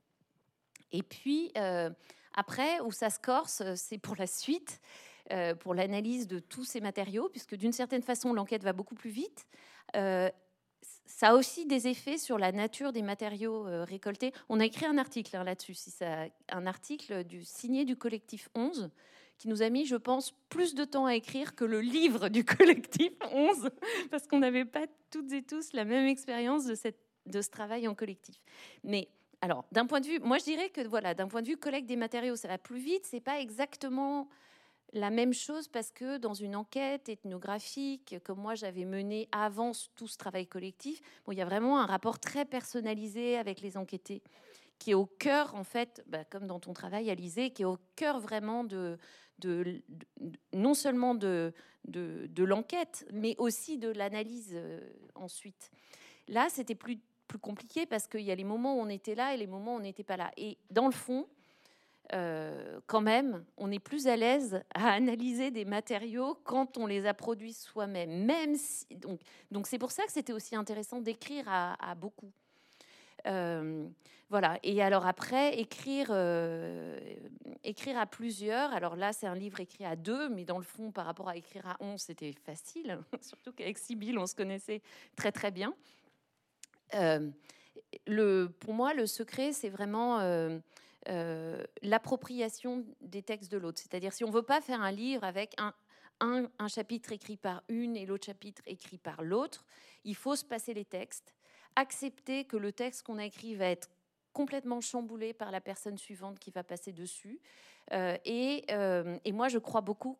[0.91, 1.51] Et puis
[2.35, 4.81] après, où ça se corse, c'est pour la suite,
[5.61, 9.47] pour l'analyse de tous ces matériaux, puisque d'une certaine façon, l'enquête va beaucoup plus vite
[11.05, 14.33] ça a aussi des effets sur la nature des matériaux euh, récoltés.
[14.49, 15.75] On a écrit un article hein, là-dessus,
[16.49, 18.89] un article du, signé du collectif 11
[19.37, 22.45] qui nous a mis, je pense, plus de temps à écrire que le livre du
[22.45, 23.69] collectif 11,
[24.11, 27.87] parce qu'on n'avait pas toutes et tous la même expérience de, cette, de ce travail
[27.87, 28.37] en collectif.
[28.83, 29.09] Mais
[29.41, 31.87] alors, d'un point de vue, moi je dirais que voilà, d'un point de vue collecte
[31.87, 33.05] des matériaux, ça va plus vite.
[33.05, 34.29] C'est pas exactement
[34.93, 40.07] la même chose parce que dans une enquête ethnographique, comme moi j'avais mené avant tout
[40.07, 44.21] ce travail collectif, bon, il y a vraiment un rapport très personnalisé avec les enquêtés
[44.83, 47.77] qui est au cœur, en fait, bah, comme dans ton travail, Alizé, qui est au
[47.95, 48.97] cœur vraiment de,
[50.51, 51.53] non seulement de,
[51.85, 54.81] de, l'enquête, mais aussi de l'analyse euh,
[55.15, 55.71] ensuite.
[56.27, 59.33] Là, c'était plus, plus compliqué parce qu'il y a les moments où on était là
[59.33, 60.31] et les moments où on n'était pas là.
[60.35, 61.29] Et dans le fond,
[62.11, 67.05] euh, quand même, on est plus à l'aise à analyser des matériaux quand on les
[67.05, 68.25] a produits soi-même.
[68.25, 68.57] Même
[68.97, 72.33] donc, donc c'est pour ça que c'était aussi intéressant d'écrire à, beaucoup.
[73.25, 74.57] Voilà.
[74.63, 76.11] Et alors après, écrire,
[77.63, 78.73] écrire à plusieurs.
[78.73, 81.37] Alors là, c'est un livre écrit à deux, mais dans le fond, par rapport à
[81.37, 82.99] écrire à onze, c'était facile.
[83.21, 84.81] Surtout qu'avec Sibylle, on se connaissait
[85.15, 85.73] très très bien.
[88.07, 90.19] le, pour moi, le secret, c'est vraiment
[91.81, 93.79] l'appropriation des textes de l'autre.
[93.79, 95.73] C'est-à-dire, si on veut pas faire un livre avec un,
[96.19, 99.65] un chapitre écrit par une et l'autre chapitre écrit par l'autre,
[100.03, 101.33] il faut se passer les textes
[101.75, 103.89] accepter que le texte qu'on a écrit va être
[104.33, 107.39] complètement chamboulé par la personne suivante qui va passer dessus.
[107.91, 110.17] Euh, euh, et, moi, je crois beaucoup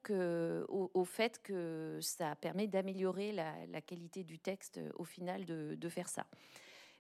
[0.70, 6.08] au, fait que ça permet d'améliorer la, qualité du texte euh, au final de, faire
[6.08, 6.26] ça.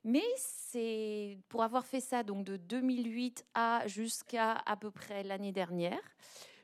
[0.03, 5.53] Mais c'est pour avoir fait ça donc de 2008 à jusqu'à à peu près l'année
[5.53, 6.01] dernière,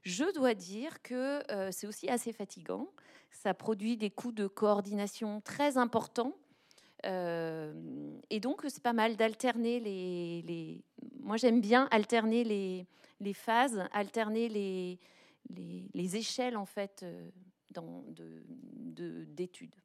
[0.01, 2.89] je dois dire que c'est aussi assez fatigant.
[3.31, 6.35] Ça produit des coûts de coordination très importants
[7.03, 10.83] et donc, c'est pas mal d'alterner les,
[11.19, 14.99] Moi, j'aime bien alterner les, phases, alterner les,
[15.93, 17.29] les, échelles, en fait, euh,
[17.71, 19.75] dans, d'études.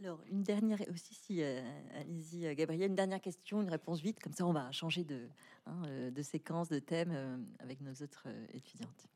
[0.00, 1.60] Alors, une dernière aussi, si, euh,
[1.94, 5.28] allez-y, Gabriel, une dernière question, une réponse vite, comme ça on va changer de,
[5.66, 9.11] hein, de séquence, de thème avec nos autres étudiantes.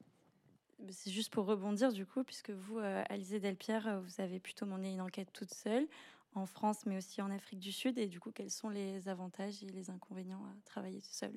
[0.90, 4.66] C'est juste pour rebondir du coup, puisque vous, euh, Alizé Delpierre, euh, vous avez plutôt
[4.66, 5.86] mené une enquête toute seule
[6.34, 7.98] en France, mais aussi en Afrique du Sud.
[7.98, 11.32] Et du coup, quels sont les avantages et les inconvénients à travailler seul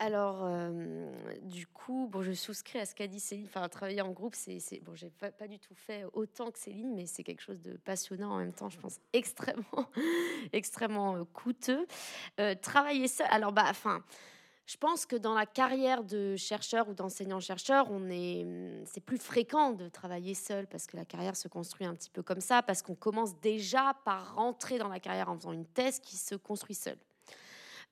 [0.00, 1.10] alors, euh,
[1.42, 3.46] du coup, bon, je souscris à ce qu'a dit Céline.
[3.46, 6.94] Enfin, travailler en groupe, c'est, bon, j'ai pas, pas, du tout fait autant que Céline,
[6.94, 8.68] mais c'est quelque chose de passionnant en même temps.
[8.68, 9.90] Je pense extrêmement,
[10.52, 11.84] extrêmement coûteux.
[12.62, 13.26] travailler seul.
[13.32, 14.04] Alors, bah, enfin.
[14.68, 19.72] Je pense que dans la carrière de chercheur ou d'enseignant-chercheur, est, hum, c'est plus fréquent
[19.72, 22.82] de travailler seul parce que la carrière se construit un petit peu comme ça, parce
[22.82, 26.74] qu'on commence déjà par rentrer dans la carrière en faisant une thèse qui se construit
[26.74, 26.98] seule.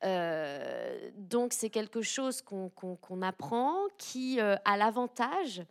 [0.04, 5.62] Euh, donc c'est quelque chose qu'on apprend qui euh, a l'avantage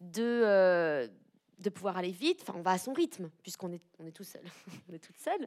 [0.00, 1.08] de, euh,
[1.58, 2.40] de pouvoir aller vite.
[2.42, 4.42] Enfin, on va à son rythme, puisqu'on est, on est tout seul.
[4.90, 5.46] on est toute seule.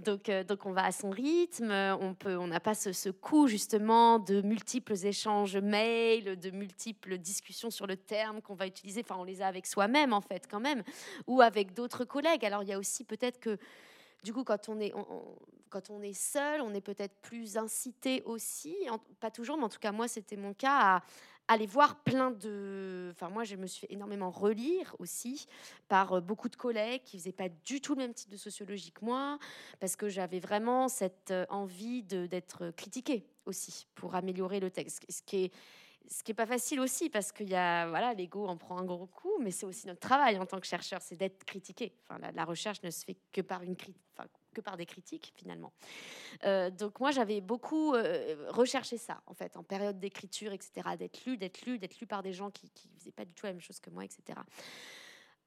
[0.00, 1.70] Donc, euh, donc, on va à son rythme.
[1.70, 7.18] On peut, on n'a pas ce, ce coup, justement, de multiples échanges mails, de multiples
[7.18, 9.02] discussions sur le terme qu'on va utiliser.
[9.04, 10.82] Enfin, on les a avec soi-même, en fait, quand même,
[11.26, 12.44] ou avec d'autres collègues.
[12.44, 13.58] Alors, il y a aussi peut-être que,
[14.24, 14.92] du coup, quand on est,
[15.70, 18.74] quand on est seul, on est peut-être plus incité aussi,
[19.20, 21.02] pas toujours, mais en tout cas, moi, c'était mon cas, à
[21.48, 23.10] aller voir plein de...
[23.12, 25.46] Enfin, moi, je me suis fait énormément relire aussi
[25.88, 28.92] par euh, beaucoup de collègues qui faisaient pas du tout le même type de sociologie
[28.92, 29.38] que moi,
[29.80, 35.04] parce que j'avais vraiment cette euh, envie d'être critiquée aussi pour améliorer le texte.
[35.08, 35.52] Ce qui est
[36.08, 38.84] ce qui est pas facile aussi parce qu'il y a voilà l'ego en prend un
[38.84, 42.20] gros coup mais c'est aussi notre travail en tant que chercheur c'est d'être critiqué enfin
[42.32, 44.06] la, recherche ne se fait que par une critique
[44.56, 45.72] que par des critiques finalement.
[46.44, 51.24] Euh, donc moi j'avais beaucoup euh, recherché ça en fait en période d'écriture etc d'être
[51.26, 53.52] lu d'être lu d'être lu par des gens qui ne faisaient pas du tout la
[53.52, 54.38] même chose que moi etc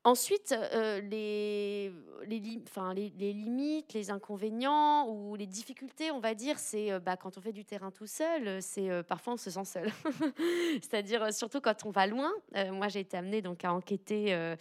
[0.06, 1.92] Ensuite, euh, les,
[2.26, 7.52] limites, les inconvénients ou les difficultés, on va dire, c'est euh, bah, quand on fait
[7.52, 9.92] du terrain tout seul, euh, c'est parfois on se sent seul.
[10.82, 12.32] C'est-à-dire surtout quand on va loin.
[12.72, 14.56] moi, j'ai été amenée donc à enquêter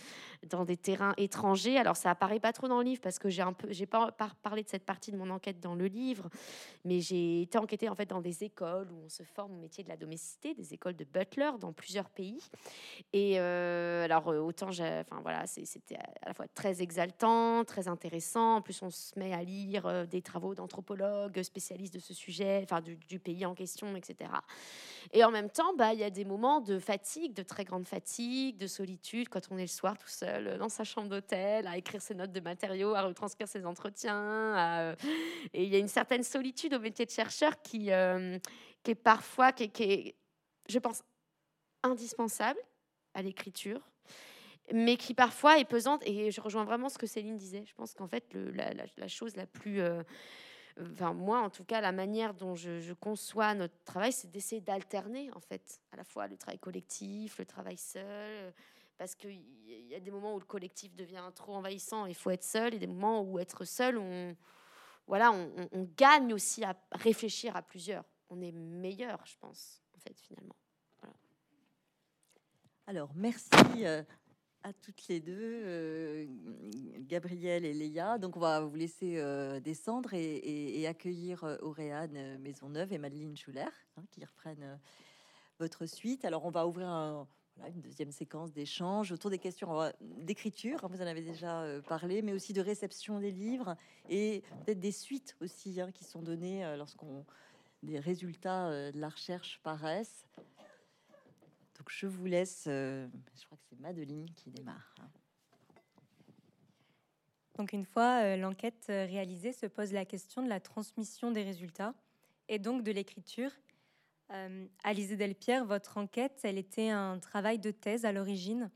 [0.49, 1.79] dans des terrains étrangers.
[1.79, 4.11] Alors, ça apparaît pas trop dans le livre parce que j'ai un peu, j'ai pas
[4.43, 6.29] parlé de cette partie de mon enquête dans le livre,
[6.85, 9.85] mais j'ai été enquêtée en fait dans des écoles où on se forme au métier
[9.85, 12.43] de la domesticité, des écoles de butler dans plusieurs pays.
[13.13, 14.71] Et alors, autant,
[15.29, 18.57] voilà, c'était à la fois très exaltant, très intéressant.
[18.57, 22.63] En plus, on se met à lire euh, des travaux d'anthropologues spécialistes de ce sujet,
[22.65, 24.31] enfin du, pays en question, etc.
[25.13, 27.87] Et en même temps, bah, il y a des moments de fatigue, de très grande
[27.87, 31.67] fatigue, de solitude, quand on est le soir tout seul euh, dans sa chambre d'hôtel,
[31.67, 34.17] à écrire ses notes de matériaux, à retranscrire ses entretiens.
[34.57, 34.97] Euh,
[35.53, 37.91] et il y a une certaine solitude au métier de chercheur qui,
[38.83, 40.15] qui est parfois, qui est,
[40.71, 41.03] je pense,
[41.83, 42.61] indispensable
[43.13, 43.83] à l'écriture
[44.73, 46.03] mais qui parfois est pesante.
[46.07, 47.65] Et je rejoins vraiment ce que Céline disait.
[47.67, 49.81] Je pense qu'en fait, la, chose la plus...
[49.81, 50.03] Euh,
[50.81, 55.31] enfin, moi, en tout cas, la manière dont je, conçois notre travail, c'est d'essayer d'alterner,
[55.35, 58.53] en fait, à la fois le travail collectif, le travail seul,
[58.97, 59.41] parce qu'il
[59.89, 62.79] y a des moments où le collectif devient trop envahissant, il faut être seul, et
[62.79, 64.37] des moments où être seul, on,
[65.07, 68.05] voilà, on, gagne aussi à réfléchir à plusieurs.
[68.29, 70.57] On est meilleur, je pense, en fait, finalement.
[72.87, 74.03] Alors, merci euh,
[74.73, 76.27] toutes les deux, euh,
[77.01, 78.19] Gabrielle et Léa.
[78.19, 83.69] Donc, on va vous laisser euh, descendre et, accueillir euh, Auréane Maisonneuve et Madeleine Schuller
[83.97, 84.79] hein, qui reprennent
[85.59, 86.25] votre suite.
[86.25, 87.27] Alors, on va ouvrir un,
[87.67, 92.23] une deuxième séquence d'échange autour des questions d'écriture, hein, vous en avez déjà euh, parlé,
[92.23, 93.77] mais aussi de réception des livres
[94.09, 97.25] et peut-être des suites aussi hein, qui sont données euh, lorsqu'on
[97.83, 100.27] des résultats euh, de la recherche paraissent.
[101.89, 104.95] Je vous laisse, je crois que c'est Madeline qui démarre.
[107.57, 111.95] Donc une fois l'enquête réalisée, se pose la question de la transmission des résultats
[112.49, 113.51] et donc de l'écriture
[114.31, 118.71] euh, Alizé Delpierre, votre enquête, elle était un travail de thèse à l'origine.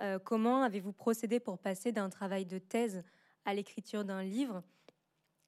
[0.00, 3.02] Euh, comment avez-vous procédé pour passer d'un travail de thèse
[3.44, 4.62] à l'écriture d'un livre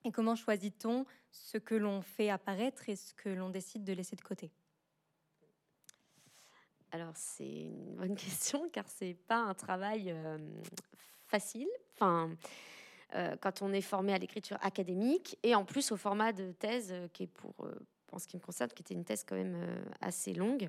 [0.04, 4.16] Et comment choisit-on ce que l'on fait apparaître et ce que l'on décide de laisser
[4.16, 4.50] de côté?
[6.92, 10.14] Alors c'est une bonne question car c'est pas un travail
[11.26, 11.68] facile.
[11.98, 17.24] Quand on est formé à l'écriture académique et en plus au format de thèse qui
[17.24, 17.54] est pour
[18.12, 20.68] en ce qui me concerne, qui était une thèse quand même assez longue.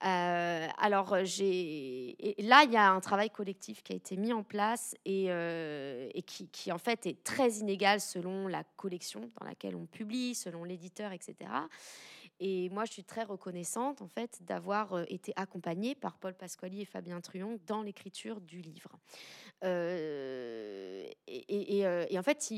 [0.00, 4.94] Alors, j'ai là, il y a un travail collectif qui a été mis en place
[5.04, 5.30] et,
[6.52, 11.12] qui, en fait, est très inégal selon la collection dans laquelle on publie, selon l'éditeur,
[11.12, 11.50] etc.
[12.40, 16.84] Et moi, je suis très reconnaissante, en fait, d'avoir été accompagnée par Paul Pasquali et
[16.84, 18.92] Fabien Truon dans l'écriture du livre.
[19.64, 22.52] Euh, et, et, en fait,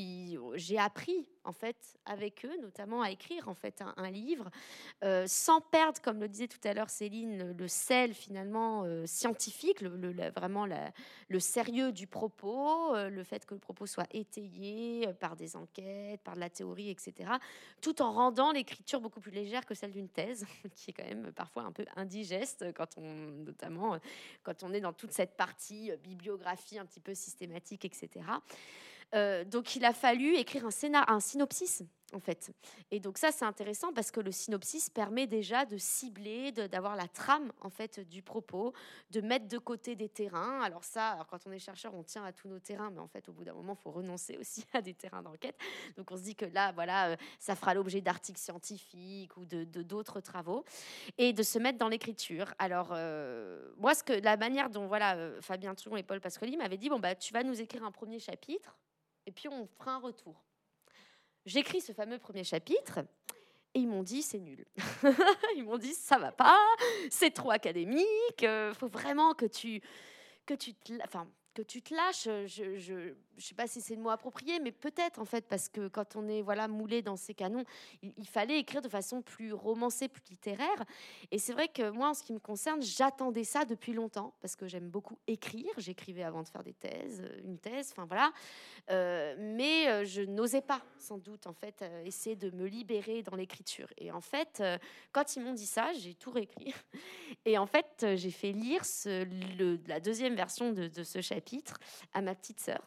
[0.54, 4.50] j'ai appris en fait avec eux, notamment à écrire en fait un, livre,
[5.04, 9.80] euh, sans perdre, comme le disait tout à l'heure Céline, le sel finalement euh, scientifique,
[9.80, 15.36] le, vraiment le sérieux du propos, euh, le fait que le propos soit étayé par
[15.36, 17.30] des enquêtes, par de la théorie, etc.,
[17.80, 21.64] tout en rendant l'écriture beaucoup plus légère celle d'une thèse, qui est quand même parfois
[21.64, 23.14] un peu indigeste quand on,
[23.44, 23.98] notamment
[24.42, 28.24] quand on est dans toute cette partie bibliographie un petit peu systématique, etc.
[29.14, 31.82] Euh, donc il a fallu écrire un, scénar, un synopsis
[32.12, 32.50] en fait.
[32.90, 37.08] Et donc ça c'est intéressant parce que le synopsis permet déjà de cibler, d'avoir la
[37.08, 38.72] trame en fait du propos,
[39.10, 40.60] de mettre de côté des terrains.
[40.60, 43.28] Alors ça, quand on est chercheur, on tient à tous nos terrains, mais en fait
[43.28, 45.56] au bout d'un moment, il faut renoncer aussi à des terrains d'enquête.
[45.96, 49.64] Donc on se dit que là, voilà, euh, ça fera l'objet d'articles scientifiques ou de
[49.64, 50.64] d'autres travaux
[51.18, 52.52] et de se mettre dans l'écriture.
[52.58, 56.76] Alors euh, moi, ce que la manière dont voilà Fabien Truon et Paul Pascoli m'avaient
[56.76, 58.76] dit, bon bah tu vas nous écrire un premier chapitre
[59.26, 60.49] et puis on fera un retour.
[61.46, 63.00] J'écris ce fameux premier chapitre
[63.74, 64.64] et ils m'ont dit c'est nul.
[65.56, 66.58] ils m'ont dit ça va pas,
[67.10, 69.80] c'est trop académique, euh, faut vraiment que tu
[70.46, 70.72] que tu
[71.04, 71.28] enfin
[71.60, 72.28] que tu te lâches.
[72.46, 75.68] Je, je, je sais pas si c'est le mot approprié, mais peut-être en fait, parce
[75.68, 77.64] que quand on est voilà moulé dans ces canons,
[78.02, 80.84] il, fallait écrire de façon plus romancée, plus littéraire.
[81.30, 84.56] Et c'est vrai que moi, en ce qui me concerne, j'attendais ça depuis longtemps, parce
[84.56, 85.70] que j'aime beaucoup écrire.
[85.76, 88.32] J'écrivais avant de faire des thèses, euh, une thèse, enfin voilà.
[88.90, 93.36] Euh, mais euh, je n'osais pas, sans doute, en fait, essayer de me libérer dans
[93.36, 93.88] l'écriture.
[93.98, 94.62] Et en fait,
[95.12, 96.74] quand ils m'ont dit ça, j'ai tout réécrit.
[97.44, 98.82] Et en fait, j'ai fait lire
[99.86, 101.49] la deuxième version de ce chapitre
[102.12, 102.86] à ma petite sœur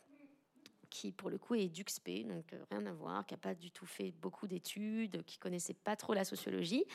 [0.94, 3.72] qui pour le coup est d'UXP, donc euh, rien à voir, qui n'a pas du
[3.72, 6.86] tout fait beaucoup d'études, qui connaissait pas trop la sociologie.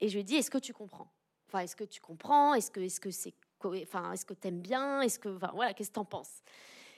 [0.00, 1.12] Et je lui ai dit, est-ce que tu comprends?
[1.46, 2.54] Enfin, est-ce que tu comprends?
[2.54, 5.00] Est-ce que est-ce que c'est enfin est-ce que t'aimes bien?
[5.00, 6.42] Est-ce que enfin voilà, qu'est-ce que t'en penses?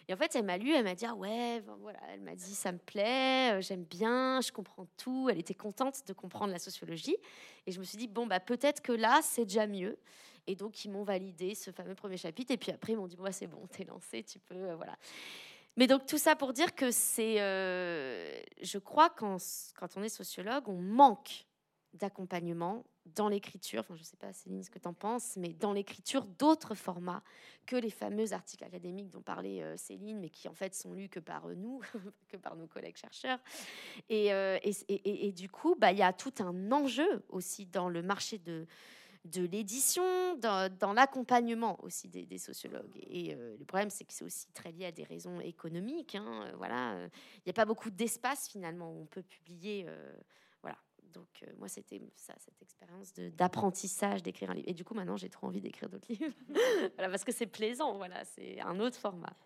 [0.08, 2.54] Et en fait, elle m'a lu, elle m'a dit ah ouais, voilà, elle m'a dit
[2.54, 5.28] ça me plaît, euh, j'aime bien, je comprends tout.
[5.30, 7.16] Elle était contente de comprendre la sociologie.
[7.66, 9.98] Et je me suis dit bon bah peut-être que là c'est déjà mieux.
[10.48, 12.52] Et donc ils m'ont validé ce fameux premier chapitre.
[12.52, 14.76] Et puis après ils m'ont dit bon bah, c'est bon, t'es lancé, tu peux euh,
[14.76, 14.96] voilà.
[15.76, 19.36] Mais donc tout ça pour dire que c'est, euh, je crois quand,
[19.78, 21.44] quand on est sociologue, on manque
[21.94, 22.84] d'accompagnement
[23.14, 25.72] dans l'écriture, enfin je ne sais pas Céline ce que tu en penses, mais dans
[25.72, 27.22] l'écriture d'autres formats
[27.66, 31.08] que les fameux articles académiques dont parlait euh, Céline, mais qui en fait sont lus
[31.10, 31.80] que par nous,
[32.28, 33.38] que par nos collègues chercheurs.
[34.08, 38.66] Et du coup, bah, il y a tout un enjeu aussi dans le marché de,
[39.24, 42.96] de l'édition, dans, l'accompagnement aussi des, sociologues.
[42.96, 46.14] Et euh, le problème, c'est que c'est aussi très lié à des raisons économiques.
[46.14, 46.96] Hein, euh, voilà,
[47.36, 49.84] il n'y a pas beaucoup d'espace finalement où on peut publier.
[49.88, 50.12] Euh,
[50.62, 50.78] voilà.
[51.12, 54.68] Donc moi, c'était cette expérience d'apprentissage d'écrire un livre.
[54.68, 56.34] Et du coup, maintenant, j'ai trop envie d'écrire d'autres livres.
[56.96, 57.96] parce que c'est plaisant.
[57.96, 59.36] Voilà, c'est un autre format.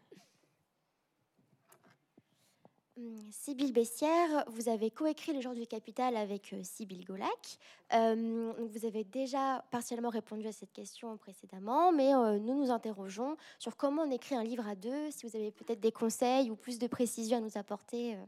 [3.30, 7.58] Sybille Bessière, vous avez coécrit Le jour du capital avec euh, Sybille Golac.
[7.94, 13.38] Euh, vous avez déjà partiellement répondu à cette question précédemment, mais euh, nous nous interrogeons
[13.58, 16.56] sur comment on écrit un livre à deux, si vous avez peut-être des conseils ou
[16.56, 18.18] plus de précisions à nous apporter,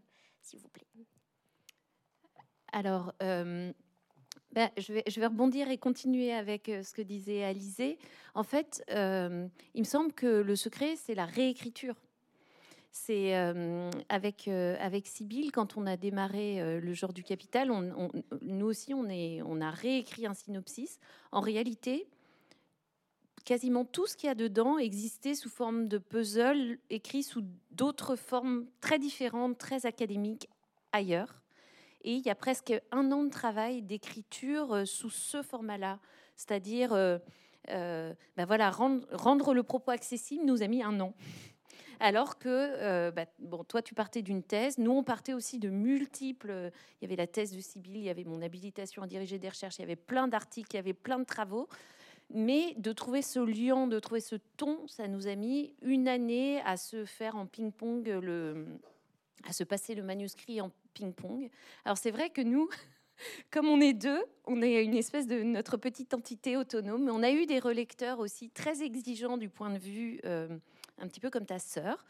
[0.40, 0.86] s'il vous plaît.
[2.72, 3.74] Alors, ben,
[4.78, 7.98] je, vais, je, vais, rebondir et continuer avec ce que disait Alizé.
[8.34, 11.96] En fait, il me semble que le secret, c'est la réécriture
[12.96, 17.68] c'est euh, avec euh, avec Sibyl quand on a démarré euh, le jour du capital,
[18.40, 21.00] nous aussi on est on a réécrit un synopsis.
[21.32, 22.06] En réalité,
[23.44, 27.42] quasiment tout ce qu'il y a dedans existait sous forme de puzzle, écrit sous
[27.72, 30.48] d'autres formes très différentes, très académiques
[30.92, 31.42] ailleurs.
[32.02, 35.98] Et il y a presque un an de travail d'écriture euh, sous ce format-là,
[36.36, 36.90] c'est-à-dire
[37.66, 41.12] ben voilà, rendre, le propos accessible nous a mis un an.
[42.04, 46.70] Alors que, bah, bon, toi, tu partais d'une thèse, nous, on partait aussi de multiples.
[47.00, 49.48] Il y avait la thèse de Sibylle, il y avait mon habilitation à diriger des
[49.48, 51.66] recherches, il y avait plein d'articles, il y avait plein de travaux.
[52.28, 56.60] Mais de trouver ce lien, de trouver ce ton, ça nous a mis une année
[56.66, 58.06] à se faire en ping-pong,
[59.48, 61.48] à se passer le manuscrit en ping-pong.
[61.86, 62.68] Alors c'est vrai que nous,
[63.50, 67.22] comme on est deux, on est une espèce de notre petite entité autonome, mais on
[67.22, 70.48] a eu des relecteurs aussi très exigeants du point de vue, euh,
[70.98, 72.04] un petit peu comme ta sœur,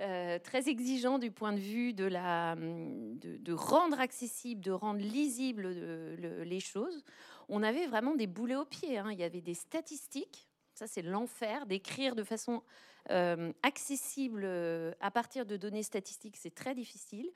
[0.00, 5.68] euh, très exigeants du point de vue de, la, de, rendre accessible, de rendre lisible
[5.68, 7.04] les choses
[7.50, 8.96] on avait vraiment des boulets aux pieds.
[8.96, 9.10] Hein.
[9.12, 10.48] Il y avait des statistiques.
[10.74, 12.62] Ça, c'est l'enfer d'écrire de façon
[13.10, 16.36] euh, accessible euh, à partir de données statistiques.
[16.36, 17.28] C'est très difficile.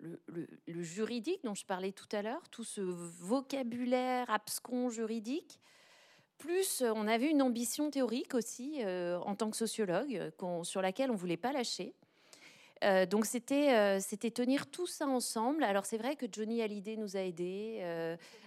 [0.00, 5.60] Le, juridique dont je parlais tout à l'heure, tout ce vocabulaire abscon juridique,
[6.42, 10.32] plus on avait une ambition théorique aussi euh, en tant que sociologue
[10.64, 11.94] sur laquelle on voulait pas lâcher.
[12.82, 14.00] Euh, donc c'était euh,
[14.34, 15.62] tenir tout ça ensemble.
[15.62, 17.78] Alors c'est vrai que Johnny Hallyday nous a aidés.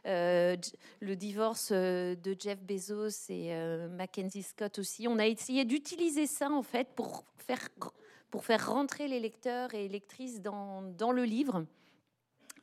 [0.05, 0.55] Euh,
[0.99, 3.55] le divorce de Jeff Bezos et
[3.89, 5.07] Mackenzie Scott aussi.
[5.07, 7.23] On a essayé d'utiliser ça en fait pour
[8.43, 11.65] faire rentrer les lecteurs et lectrices dans, dans le livre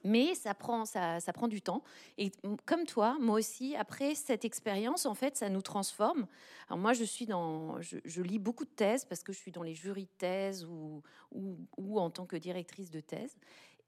[0.05, 1.83] mais ça prend, ça, ça, prend du temps.
[2.19, 2.33] Et
[2.67, 6.27] comme toi, moi aussi, après cette expérience, en fait, ça nous transforme.
[6.69, 9.63] Alors moi, je suis dans, je, lis beaucoup de thèses parce que je suis dans
[9.63, 13.37] les jurys de thèse ou, ou, en tant que directrice de thèse.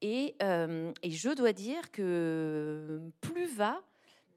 [0.01, 3.81] Et, euh, et, je dois dire que plus va,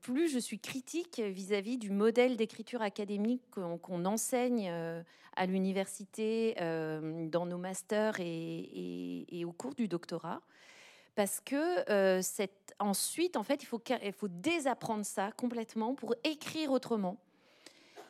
[0.00, 5.02] plus je suis critique vis-à-vis du modèle d'écriture académique qu'on enseigne euh,
[5.36, 10.40] à l'université, euh, dans nos masters et, et, et, au cours du doctorat
[11.18, 12.22] parce que euh,
[12.78, 13.66] ensuite, en fait, il
[14.12, 17.16] faut, désapprendre ça complètement pour écrire autrement.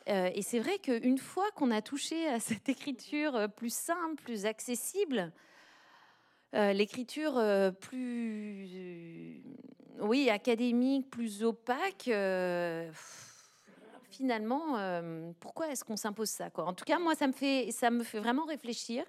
[0.09, 4.21] Euh, et c'est vrai qu'une fois qu'on a touché à cette écriture euh, plus simple,
[4.21, 5.31] plus accessible,
[6.53, 7.41] l'écriture
[7.79, 9.41] plus,
[10.01, 12.11] oui, académique, plus opaque,
[14.11, 14.77] finalement,
[15.39, 18.19] pourquoi est-ce qu'on s'impose ça En tout cas, moi, ça me fait, ça me fait
[18.19, 19.03] vraiment réfléchir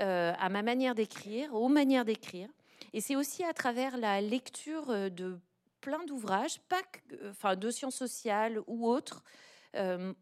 [0.00, 2.48] à ma manière d'écrire, aux manières d'écrire.
[2.96, 5.38] Et c'est aussi à travers la lecture euh, de
[5.82, 6.80] plein d'ouvrages, pas
[7.12, 9.22] euh, enfin, de sciences sociales ou autres.
[9.74, 10.14] Euh,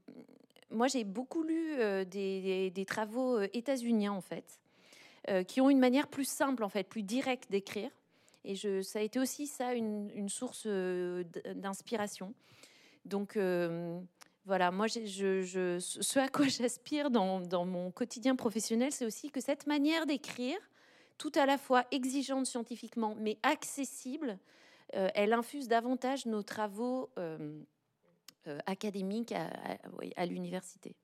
[0.70, 4.58] moi, j'ai beaucoup lu des, travaux états-uniens, en fait,
[5.46, 7.92] qui ont une manière plus simple, en fait, plus directe d'écrire.
[8.44, 12.34] Et ça a été aussi ça une, source d'inspiration.
[13.04, 13.38] Donc
[14.46, 20.06] voilà, moi, ce à quoi j'aspire dans, mon quotidien professionnel, c'est aussi que cette manière
[20.06, 20.58] d'écrire,
[21.18, 24.38] tout à la fois exigeante scientifiquement, mais accessible,
[24.94, 27.60] euh, elle infuse davantage nos travaux euh,
[28.46, 30.94] euh, académiques à, l'université.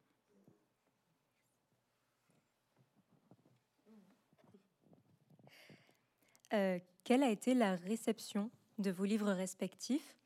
[7.04, 10.16] quelle a été la réception de vos livres respectifs?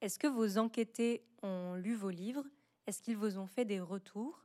[0.00, 2.44] Est-ce que vos enquêtés ont lu vos livres?
[2.88, 4.44] Est-ce qu'ils vous ont fait des retours?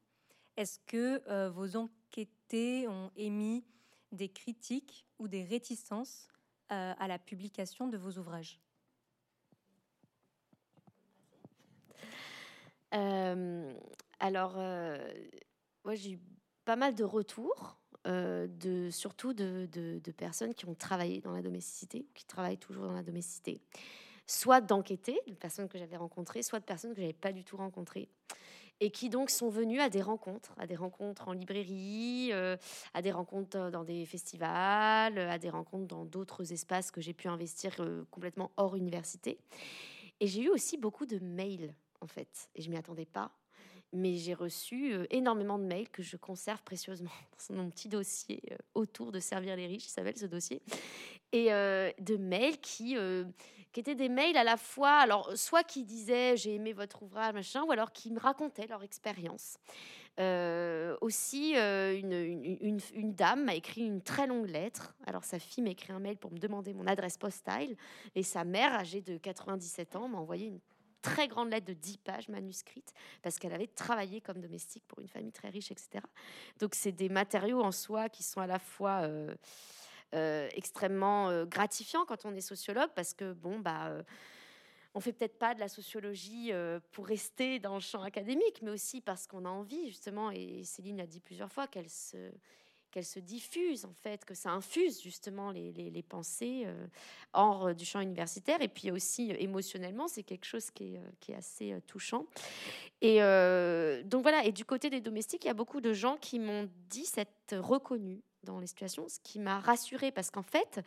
[0.56, 3.64] Est-ce que vos enquêtés ont émis
[4.12, 6.28] des critiques ou des réticences
[6.72, 8.60] euh, à la publication de vos ouvrages.
[12.94, 13.74] Euh,
[14.20, 14.98] Alors, euh,
[15.84, 16.20] moi j'ai eu
[16.64, 22.08] pas mal de retours, de, surtout de, de, personnes qui ont travaillé dans la domesticité,
[22.14, 23.62] qui travaillent toujours dans la domesticité,
[24.28, 27.58] soit d'enquêter, de personnes que j'avais rencontrées, soit de personnes que j'avais pas du tout
[27.58, 28.08] rencontrées
[28.80, 32.58] et qui donc sont venus à des rencontres, à des rencontres en librairie, euh,
[32.94, 37.14] à des rencontres euh, dans des festivals, à des rencontres dans d'autres espaces que j'ai
[37.14, 39.40] pu investir euh, complètement hors université.
[40.20, 43.32] Et j'ai eu aussi beaucoup de mails, en fait, et je m'y attendais pas.
[43.94, 47.12] Mais j'ai reçu énormément de mails que je conserve précieusement
[47.50, 48.42] dans mon petit dossier
[48.74, 50.62] autour de Servir les riches, il s'appelle ce dossier.
[51.32, 52.98] Et de mails qui
[53.76, 57.34] qui étaient des mails à la fois, alors soit qui disaient j'ai aimé votre ouvrage,
[57.34, 59.58] machin, ou alors qui me racontaient leur expérience.
[60.18, 64.96] Euh, aussi, euh, une, une, dame m'a écrit une très longue lettre.
[65.06, 67.76] Alors, sa fille m'a écrit un mail pour me demander mon adresse postale.
[68.16, 70.62] Et sa mère, âgée de 97 ans, m'a envoyé une
[71.02, 75.10] très grande lettre de 10 pages manuscrite parce qu'elle avait travaillé comme domestique pour une
[75.10, 76.00] famille très riche, etc.
[76.60, 79.02] Donc, c'est des matériaux en soi qui sont à la fois.
[79.02, 79.36] Euh, euh,
[80.14, 84.04] extrêmement euh, gratifiant quand on est sociologue parce que bon bah euh,
[84.94, 86.54] on fait peut-être pas de la sociologie
[86.94, 91.02] pour rester dans le champ académique, mais aussi parce qu'on a envie, justement, et Céline
[91.02, 92.32] a dit plusieurs fois qu'elle se,
[92.92, 96.66] qu'elle se diffuse, en fait, que ça infuse justement les, les, pensées
[97.34, 98.62] hors du champ universitaire.
[98.62, 102.26] Et puis aussi émotionnellement, c'est quelque chose qui est, qui est assez touchant.
[103.02, 103.18] Et
[104.06, 106.70] donc voilà, et du côté des domestiques, il y a beaucoup de gens qui m'ont
[106.88, 110.80] dit s'être reconnus dans les situations, ce qui m'a rassurée parce qu'en fait,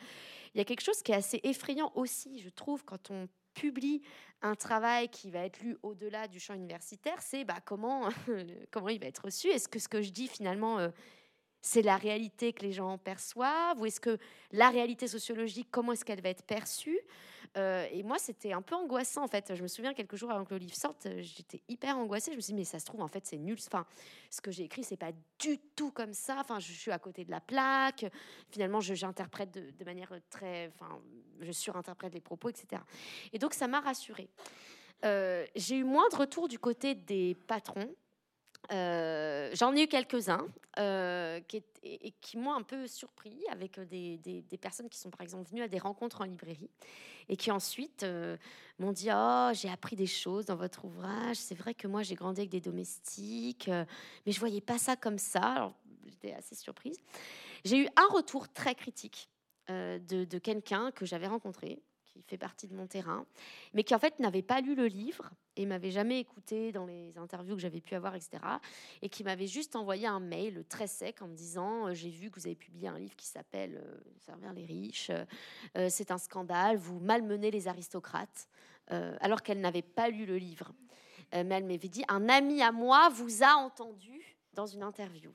[0.54, 4.02] il y a quelque chose qui est assez effrayant aussi, je trouve, quand on publie
[4.40, 8.08] un travail qui va être lu au-delà du champ universitaire, c'est bah, comment,
[8.70, 9.48] comment il va être reçu.
[9.48, 10.88] Est-ce que ce que je dis finalement, euh,
[11.60, 14.18] c'est la réalité que les gens perçoivent Ou est-ce que
[14.52, 17.00] la réalité sociologique, comment est-ce qu'elle va être perçue?
[17.56, 19.54] Euh, et moi, c'était un peu angoissant en fait.
[19.54, 22.32] Je me souviens quelques jours avant que le livre sorte, euh, j'étais hyper angoissée.
[22.32, 23.58] Je me suis dit, mais ça se trouve, en fait, c'est nul.
[23.66, 23.86] Enfin,
[24.30, 26.36] ce que j'ai écrit, c'est pas du tout comme ça.
[26.40, 28.06] Enfin, je suis à côté de la plaque.
[28.50, 30.68] Finalement, j'interprète de, de, manière très.
[30.74, 31.00] Enfin,
[31.40, 32.82] je surinterprète les propos, etc.
[33.32, 34.28] Et donc, ça m'a rassurée.
[35.04, 37.94] Euh, j'ai eu moins de retours du côté des patrons
[38.70, 40.46] euh, j'en ai eu quelques-uns
[40.78, 45.62] euh, qui, m'ont un peu surpris avec des, des, personnes qui sont par exemple venues
[45.62, 46.70] à des rencontres en librairie
[47.30, 48.36] et qui ensuite euh,
[48.78, 51.36] m'ont dit Oh, j'ai appris des choses dans votre ouvrage.
[51.36, 55.18] C'est vrai que moi j'ai grandi avec des domestiques, mais je voyais pas ça comme
[55.18, 55.40] ça.
[55.40, 55.74] Alors
[56.06, 56.98] j'étais assez surprise.
[57.64, 59.30] J'ai eu un retour très critique
[59.68, 61.82] de quelqu'un que j'avais rencontré
[62.26, 63.26] fait partie de mon terrain,
[63.74, 67.18] mais qui en fait n'avait pas lu le livre et m'avait jamais écouté dans les
[67.18, 68.38] interviews que j'avais pu avoir, etc.
[69.02, 72.30] Et qui m'avait juste envoyé un mail très sec en me disant euh, J'ai vu
[72.30, 75.10] que vous avez publié un livre qui s'appelle euh, Servir les riches,
[75.76, 78.48] euh, c'est un scandale, vous malmenez les aristocrates,
[79.20, 80.72] alors qu'elle n'avait pas lu le livre.
[81.32, 85.30] mais elle m'avait dit Un ami à moi vous a entendu dans une interview.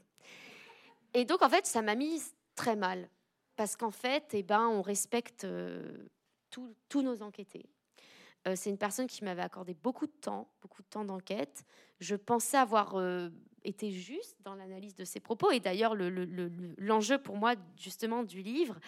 [1.14, 3.08] Et donc, en fait, ça m'a mise très mal.
[3.56, 5.46] Parce qu'en fait, eh ben, on respecte
[6.90, 7.66] tous nos enquêtés.
[8.48, 11.64] Euh, c'est une personne qui m'avait accordé beaucoup de temps, beaucoup de temps d'enquête.
[12.00, 13.30] Je pensais avoir euh,
[13.64, 15.52] été juste dans l'analyse de ses propos.
[15.52, 18.80] Et d'ailleurs, l'enjeu pour moi, justement, du livre,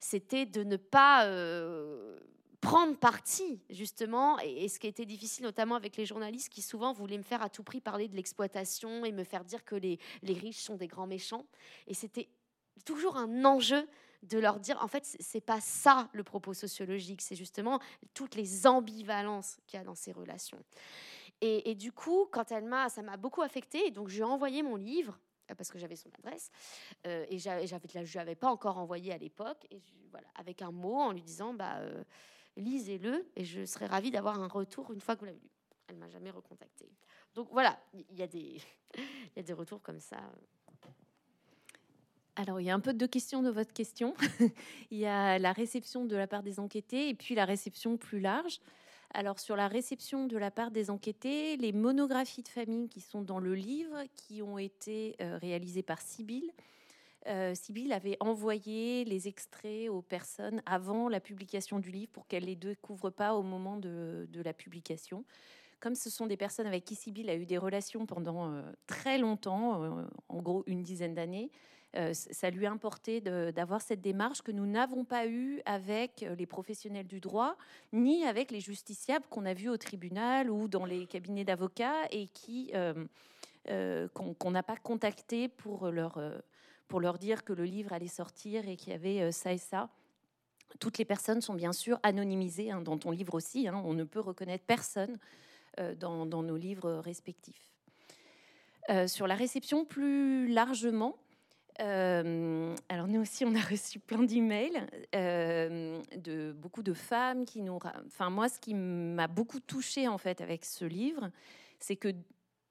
[0.00, 2.18] c'était de ne pas euh,
[2.60, 4.38] prendre parti, justement.
[4.38, 7.50] Et, ce qui était difficile, notamment avec les journalistes qui souvent voulaient me faire à
[7.50, 10.88] tout prix parler de l'exploitation et me faire dire que les, les riches sont des
[10.88, 11.44] grands méchants.
[11.86, 12.28] Et c'était
[12.86, 13.86] toujours un enjeu
[14.22, 17.80] de leur dire, en fait, c'est pas ça le propos sociologique, c'est justement
[18.14, 20.62] toutes les ambivalences qu'il y a dans ces relations.
[21.42, 24.62] Et, du coup, quand elle m'a, ça m'a beaucoup affecté, donc je lui ai envoyé
[24.62, 25.18] mon livre
[25.50, 26.50] euh, parce que j'avais son adresse
[27.06, 30.96] euh, et j'avais, je l'avais pas encore envoyé à l'époque, et voilà, avec un mot
[30.96, 32.02] en lui disant, bah, euh,
[32.56, 35.50] lisez-le et je serais ravie d'avoir un retour une fois que vous l'avez lu.
[35.88, 36.90] Elle m'a jamais recontacté.
[37.34, 38.58] Donc voilà, il y a des,
[38.96, 40.32] il y a des retours comme ça.
[42.38, 44.14] Alors, il y a un peu deux questions de votre question.
[44.90, 48.20] il y a la réception de la part des enquêtés et puis la réception plus
[48.20, 48.60] large.
[49.14, 53.22] Alors, sur la réception de la part des enquêtés, les monographies de famille qui sont
[53.22, 56.52] dans le livre, qui ont été euh, réalisées par Sibylle,
[57.26, 62.44] euh, Sibylle avait envoyé les extraits aux personnes avant la publication du livre pour qu'elles
[62.44, 65.24] ne les découvrent pas au moment de, la publication.
[65.80, 69.16] Comme ce sont des personnes avec qui Sibylle a eu des relations pendant euh, très
[69.16, 71.50] longtemps, en gros une dizaine d'années,
[72.12, 77.06] ça lui importait d'avoir cette démarche que nous n'avons pas eue avec euh, les professionnels
[77.06, 77.56] du droit,
[77.92, 82.28] ni avec les justiciables qu'on a vus au tribunal ou dans les cabinets d'avocats et
[82.28, 86.20] qui euh, qu'on n'a pas contacté pour leur,
[86.86, 89.88] pour leur dire que le livre allait sortir et qu'il y avait ça et ça.
[90.78, 93.66] Toutes les personnes sont bien sûr anonymisées hein, dans ton livre aussi.
[93.66, 93.82] Hein.
[93.84, 95.18] on ne peut reconnaître personne
[95.98, 97.68] dans, nos livres respectifs.
[99.08, 101.16] sur la réception plus largement,
[101.80, 107.62] euh, alors nous aussi, on a reçu plein d'emails euh, de beaucoup de femmes qui
[107.62, 107.78] nous.
[108.06, 111.30] Enfin moi, ce qui m'a beaucoup touchée en fait avec ce livre,
[111.78, 112.12] c'est que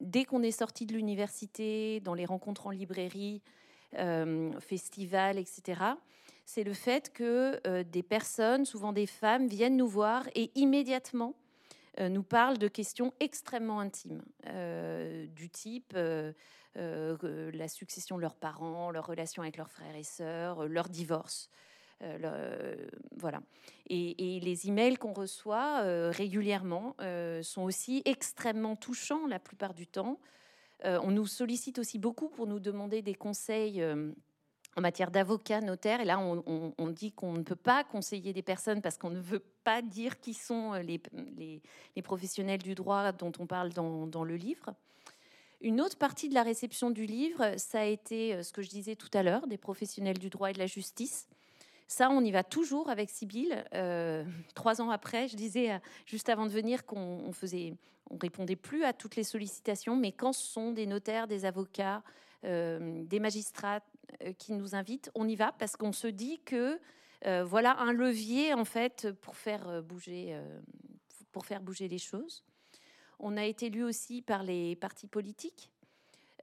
[0.01, 3.41] dès qu'on est sorti de l'université, dans les rencontres en librairie,
[3.97, 5.81] euh, festivals, etc.,
[6.45, 11.33] c'est le fait que euh, des personnes, souvent des femmes, viennent nous voir et immédiatement
[11.99, 14.21] nous parlent de questions extrêmement intimes,
[15.35, 15.95] du type
[16.77, 20.89] euh, la succession de leurs parents, leur relation avec leurs frères et sœurs, euh, leur
[20.89, 21.49] divorce.
[22.01, 22.75] Euh,
[23.15, 23.39] voilà.
[23.87, 26.95] Et, les emails qu'on reçoit régulièrement
[27.41, 30.19] sont aussi extrêmement touchants la plupart du temps.
[30.83, 33.81] on nous sollicite aussi beaucoup pour nous demander des conseils
[34.77, 36.01] en matière d'avocat, notaire.
[36.01, 39.43] Et là, on, dit qu'on ne peut pas conseiller des personnes parce qu'on ne veut
[39.63, 41.01] pas dire qui sont les,
[41.95, 44.73] les, professionnels du droit dont on parle dans, le livre.
[45.61, 48.69] Une autre partie de la réception du livre, ça a été euh, ce que je
[48.69, 51.27] disais tout à l'heure, des professionnels du droit et de la justice,
[51.87, 53.63] Ça, on y va toujours avec Sibylle.
[54.53, 57.73] trois ans après, je disais juste avant de venir qu'on faisait,
[58.09, 62.03] on répondait plus à toutes les sollicitations, mais quand ce sont des notaires, des avocats,
[62.43, 63.81] des magistrats
[64.37, 66.79] qui nous invitent, on y va parce qu'on se dit que
[67.43, 70.39] voilà un levier en fait pour faire bouger,
[71.31, 72.43] pour faire bouger les choses.
[73.19, 75.71] On a été lu aussi par les partis politiques.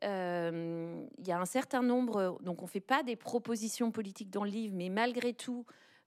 [0.04, 4.30] Euh, il y a un certain nombre, donc on ne fait pas des propositions politiques
[4.30, 5.64] dans le livre, mais malgré tout,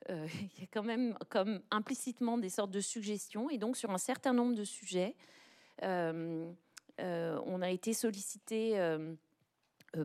[0.10, 0.28] euh,
[0.58, 3.50] il y a quand même comme implicitement des sortes de suggestions.
[3.50, 5.16] Et donc sur un certain nombre de sujets,
[5.84, 6.52] euh,
[7.00, 8.78] on a été sollicité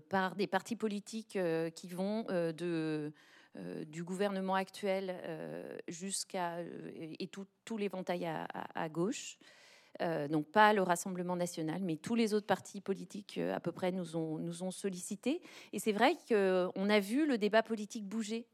[0.09, 1.39] par des partis politiques
[1.75, 3.13] qui vont de
[3.87, 5.17] du gouvernement actuel
[5.89, 9.39] jusqu'à et tous les ventailles à gauche.
[10.03, 13.71] Euh, donc pas le Rassemblement national, mais tous les autres partis politiques euh, à peu
[13.71, 15.43] près nous ont, sollicités.
[15.73, 18.47] Et c'est vrai qu'on a vu le débat politique bouger.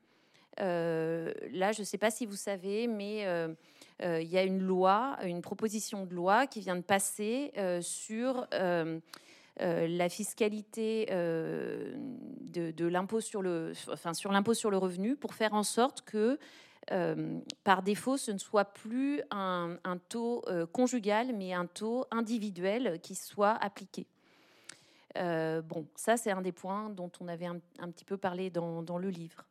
[0.61, 3.27] Euh, là, je ne sais pas si vous savez, mais
[4.01, 7.53] il y a une loi, une proposition de loi qui vient de passer
[7.83, 8.47] sur
[9.59, 13.73] la fiscalité de, de l'impôt sur le,
[14.31, 16.39] l'impôt sur le revenu, pour faire en sorte que
[16.93, 19.79] euh, par défaut, ce ne soit plus un,
[20.09, 24.07] taux euh, conjugal, mais un taux individuel qui soit appliqué.
[25.17, 28.99] Euh, bon, ça c'est un des points dont on avait un, petit peu parlé dans,
[28.99, 29.45] le livre.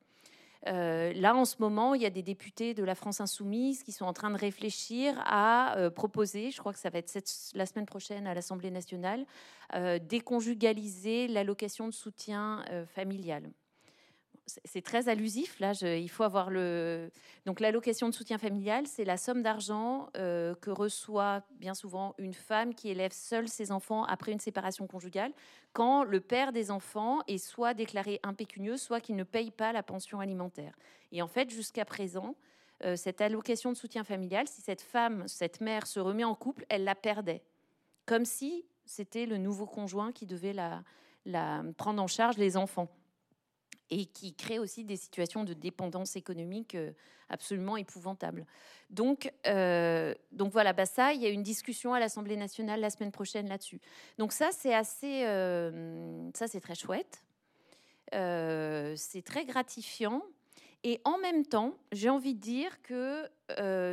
[0.63, 4.05] Là, en ce moment, il y a des députés de la France insoumise qui sont
[4.05, 7.13] en train de réfléchir à proposer, je crois que ça va être
[7.53, 9.25] la semaine prochaine à l'Assemblée nationale,
[10.01, 13.43] déconjugaliser l'allocation de soutien familial
[14.45, 15.59] c'est très allusif.
[15.59, 17.09] Là, il faut avoir le.
[17.45, 22.33] Donc, l'allocation de soutien familial, c'est la somme d'argent euh, que reçoit bien souvent une
[22.33, 25.31] femme qui élève seule ses enfants après une séparation conjugale,
[25.73, 29.81] quand le père des enfants est soit déclaré impécunieux, soit qu'il ne paye pas la
[29.81, 30.75] pension alimentaire.
[31.11, 32.35] Et en fait, jusqu'à présent,
[32.83, 36.65] euh, cette allocation de soutien familial, si cette femme, cette mère se remet en couple,
[36.69, 37.41] elle la perdait,
[38.05, 40.83] comme si c'était le nouveau conjoint qui devait la,
[41.25, 42.89] la prendre en charge les enfants
[43.89, 46.91] et qui crée aussi des situations de dépendance économique euh,
[47.29, 48.45] absolument épouvantables.
[48.89, 52.89] Donc, euh, donc voilà, bah ça, il y a une discussion à l'Assemblée nationale la
[52.89, 53.79] semaine prochaine là-dessus.
[54.17, 57.23] Donc ça, c'est assez, euh, ça c'est très chouette,
[58.11, 60.23] c'est très gratifiant.
[60.83, 63.27] Et en même temps, j'ai envie de dire que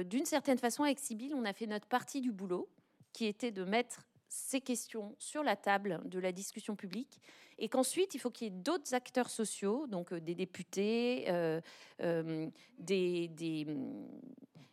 [0.02, 2.68] d'une certaine façon, avec Sibyl, on a fait notre partie du boulot,
[3.14, 7.20] qui était de mettre ces questions sur la table de la discussion publique
[7.62, 11.60] et qu'ensuite il faut qu'il y ait d'autres acteurs sociaux, donc euh, des députés, euh,
[12.02, 12.48] euh,
[12.78, 13.66] des, des,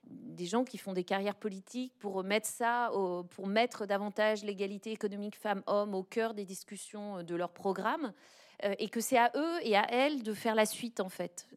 [0.04, 2.92] des, gens qui font des carrières politiques pour mettre ça,
[3.30, 8.12] pour mettre davantage l'égalité économique femmes-hommes au cœur des discussions de leur programme,
[8.80, 11.48] et que c'est à eux et à elles de faire la suite en fait.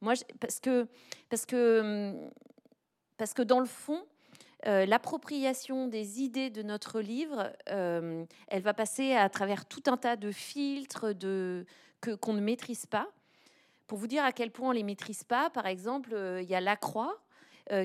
[0.00, 0.86] moi, parce que
[1.28, 2.14] parce que
[3.16, 4.06] parce que dans le fond,
[4.66, 9.96] euh, l'appropriation des idées de notre livre, euh, elle va passer à travers tout un
[9.96, 13.08] tas de filtres que, qu'on ne maîtrise pas.
[13.86, 16.54] Pour vous dire à quel point on les maîtrise pas, par exemple, euh, il y
[16.54, 17.18] a la croix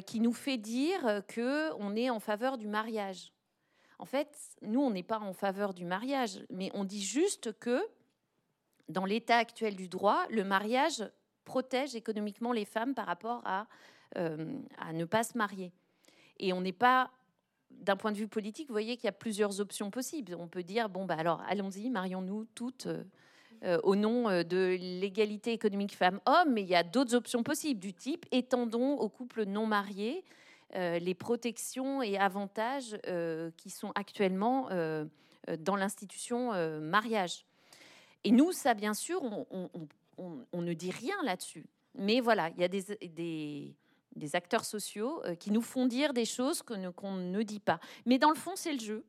[0.08, 3.32] qui nous fait dire que on est en faveur du mariage.
[4.00, 7.80] En fait, nous, on n'est pas en faveur du mariage, mais on dit juste que
[8.90, 11.08] dans l'état actuel du droit, le mariage
[11.44, 13.68] protège économiquement les femmes par rapport à,
[14.16, 15.72] à ne pas se marier.
[16.40, 17.10] Et on n'est pas
[17.82, 20.36] d'un point de vue politique, vous voyez qu'il y a plusieurs options possibles.
[20.40, 23.04] On peut dire, bon, bah alors allons-y, marions-nous toutes euh,
[23.64, 27.80] euh, au nom euh, de l'égalité économique femmes-hommes, mais il y a d'autres options possibles
[27.80, 30.24] du type étendons aux couples non mariés
[30.74, 32.98] les protections et avantages
[33.56, 34.68] qui sont actuellement
[35.60, 37.46] dans l'institution mariage.
[38.26, 41.66] Et nous, ça, bien sûr, on, ne dit rien là-dessus.
[41.94, 43.74] Mais voilà, il y a des, des
[44.16, 47.80] des acteurs sociaux euh, qui nous font dire des choses qu'on ne, dit pas.
[48.06, 49.06] Mais dans le fond, c'est le jeu.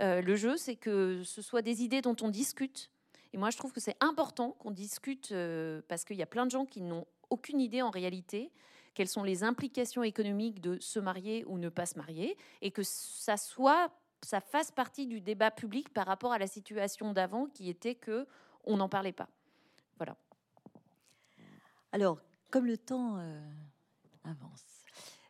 [0.00, 2.90] Euh, le jeu, c'est que ce soit des idées dont on discute.
[3.32, 6.46] Et moi, je trouve que c'est important qu'on discute euh, parce qu'il y a plein
[6.46, 8.52] de gens qui n'ont aucune idée en réalité
[8.94, 12.82] quelles sont les implications économiques de se marier ou ne pas se marier, et que
[12.82, 13.90] ça soit,
[14.22, 18.26] ça fasse partie du débat public par rapport à la situation d'avant qui était que
[18.64, 19.28] on n'en parlait pas.
[19.98, 20.16] Voilà.
[21.92, 23.18] Alors, comme le temps
[24.26, 24.84] avance.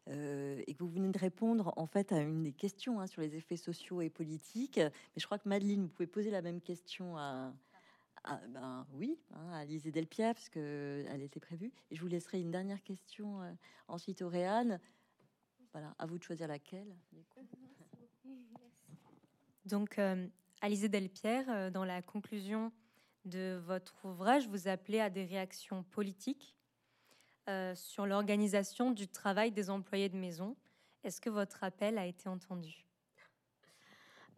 [0.08, 3.22] Euh, et que vous venez de répondre en fait à une des questions hein, sur
[3.22, 4.78] les effets sociaux et politiques.
[4.78, 7.52] Mais je crois que Madeleine, vous pouvez poser la même question à,
[8.48, 11.72] ben, oui, hein, à Lise Delpierre, parce qu'elle était prévue.
[11.90, 13.52] Et je vous laisserai une dernière question euh,
[13.88, 14.80] ensuite au Réal.
[15.72, 16.96] Voilà, à vous de choisir laquelle.
[19.64, 20.26] Donc, euh,
[20.62, 22.72] Delpierre, euh, dans la conclusion
[23.24, 26.56] de votre ouvrage, vous appelez à des réactions politiques
[27.74, 30.56] sur l'organisation du travail des employés de maison.
[31.04, 32.86] Est-ce que votre appel a été entendu?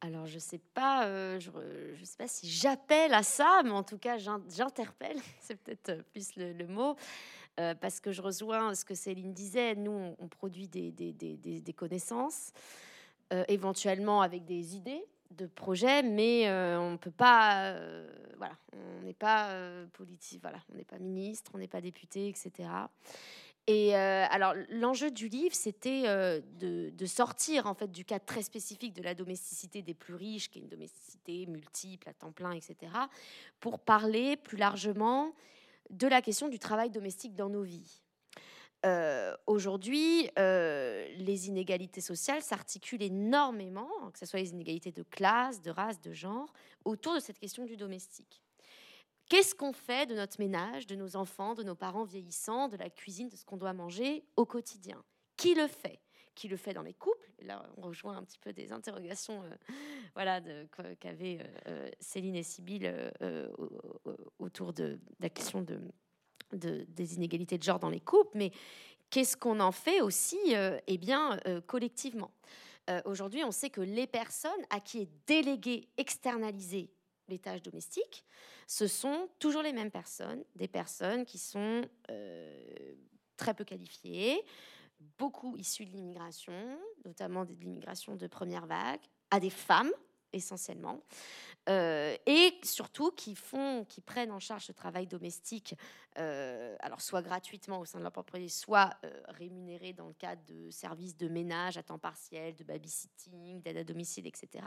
[0.01, 3.83] Alors, je ne sais, pas, euh, je, sais pas si j'appelle à ça, mais en
[3.83, 6.95] tout cas, j'interpelle, c'est peut-être euh, plus le, mot,
[7.59, 9.75] euh, parce que je rejoins ce que Céline disait.
[9.75, 12.53] Nous, on, produit des connaissances,
[13.49, 17.75] éventuellement avec des idées de projets, mais on ne peut pas,
[18.37, 19.55] voilà, on n'est pas
[19.93, 22.69] politique, voilà, on n'est pas ministre, on n'est pas député, etc.
[23.69, 28.43] Et euh, alors, l'enjeu du livre, c'était euh, de, sortir en fait du cadre très
[28.43, 32.53] spécifique de la domesticité des plus riches, qui est une domesticité multiple, à temps plein,
[32.53, 32.77] etc.,
[33.61, 35.35] pour parler plus largement
[35.91, 38.01] de la question du travail domestique dans nos vies.
[38.87, 45.71] Euh, aujourd'hui, les inégalités sociales s'articulent énormément, que ce soit les inégalités de classe, de
[45.71, 46.53] race, de genre,
[46.85, 48.43] autour de cette question du domestique.
[49.29, 52.89] Qu'est-ce qu'on fait de notre ménage, de nos enfants, de nos parents vieillissants, de la
[52.89, 55.05] cuisine, de ce qu'on doit manger au quotidien?
[55.37, 56.01] Qui le fait?
[56.35, 57.31] Qui le fait dans les couples?
[57.43, 59.51] Là, on rejoint un petit peu des interrogations euh,
[60.15, 60.41] voilà,
[60.99, 62.91] qu'avaient euh, euh, Céline et Sybille
[64.39, 65.79] autour de, la question de,
[66.53, 68.53] des inégalités de genre dans les couples, mais
[69.11, 70.39] qu'est-ce qu'on en fait aussi
[70.87, 72.31] eh bien, collectivement?
[73.05, 76.91] Aujourd'hui, on sait que les personnes à qui est délégué, externalisé
[77.29, 78.25] les tâches domestiques,
[78.67, 82.95] ce sont toujours les mêmes personnes, des personnes qui sont euh,
[83.37, 84.43] très peu qualifiées,
[85.19, 89.93] beaucoup issues de l'immigration, notamment de l'immigration de première vague, à des femmes
[90.33, 91.03] essentiellement,
[91.69, 95.75] euh, et surtout qui font, qui prennent en charge ce travail domestique,
[96.17, 100.43] euh, alors soit gratuitement au sein de leur propriété, soit euh, rémunéré dans le cadre
[100.47, 104.65] de services de ménage à temps partiel, de babysitting, d'aide à domicile, etc.,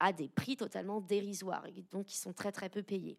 [0.00, 3.16] à des prix totalement dérisoires, et donc qui sont très très peu payés.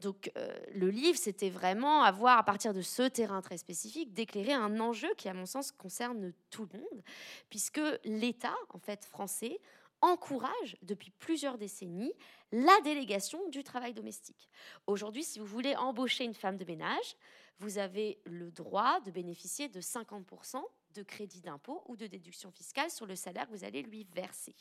[0.00, 0.30] Donc
[0.74, 5.12] le livre, c'était vraiment avoir, à partir de ce terrain très spécifique, d'éclairer un enjeu
[5.16, 7.02] qui, à mon sens, concerne tout le monde,
[7.50, 9.58] puisque l'État, en fait, français,
[10.02, 12.12] encourage depuis plusieurs décennies
[12.50, 14.50] la délégation du travail domestique.
[14.86, 17.16] Aujourd'hui, si vous voulez embaucher une femme de ménage,
[17.58, 20.62] vous avez le droit de bénéficier de 50%
[20.92, 24.54] de crédit d'impôt ou de déduction fiscale sur le salaire que vous allez lui verser.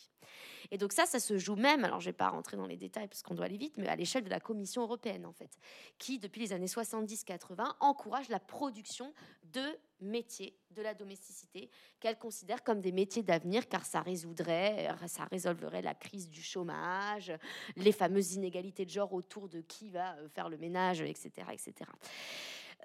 [0.70, 2.78] Et donc ça, ça se joue même, alors je ne vais pas rentrer dans les
[2.78, 5.58] détails parce qu'on doit aller vite, mais à l'échelle de la Commission européenne en fait,
[5.98, 9.14] qui depuis les années 70-80 encourage la production
[9.44, 11.70] de métiers de la domesticité
[12.00, 17.32] qu'elle considère comme des métiers d'avenir car ça résoudrait, ça résolverait la crise du chômage,
[17.76, 21.30] les fameuses inégalités de genre autour de qui va euh, faire le ménage, etc.
[21.52, 21.74] etc.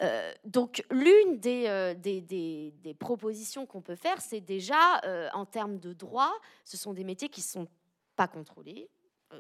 [0.02, 5.92] Euh, donc l'une euh, des, propositions qu'on peut faire, c'est déjà euh, en termes de
[5.92, 6.32] droit,
[6.64, 7.68] ce sont des métiers qui ne sont
[8.14, 8.88] pas contrôlés.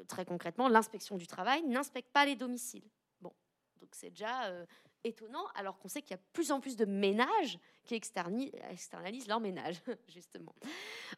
[0.08, 2.88] très concrètement, l'inspection du travail n'inspecte pas les domiciles.
[3.20, 3.32] Bon,
[3.80, 4.50] donc c'est déjà
[5.04, 9.40] étonnant, alors qu'on sait qu'il y a plus en plus de ménages qui externalisent leur
[9.40, 10.54] ménage, justement.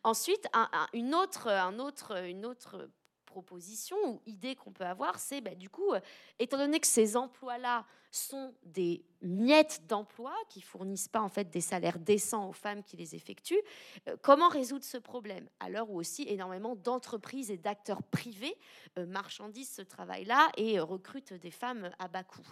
[0.05, 2.91] Ensuite, un, une, autre, un autre, une autre
[3.39, 5.93] proposition ou idée qu'on peut avoir, c'est bah, du coup,
[6.39, 11.61] étant donné que ces emplois-là sont des miettes d'emplois qui fournissent pas en fait des
[11.61, 13.61] salaires décents aux femmes qui les effectuent.
[14.09, 15.49] Euh, comment résoudre ce problème?
[15.59, 18.57] À l'heure où aussi énormément d'entreprises et d'acteurs privés
[18.97, 22.47] euh, marchandisent ce travail-là et euh, recrutent des femmes à bas coût.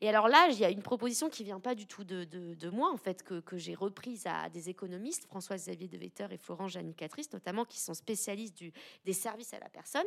[0.00, 2.70] Et alors là, il y a une proposition qui vient pas du tout de, de,
[2.70, 6.72] moi en fait que, que j'ai reprise à des économistes, François-Xavier de Vetter et Florence
[6.72, 8.72] Janicatrice notamment, qui sont spécialistes du,
[9.04, 10.06] des services à la personne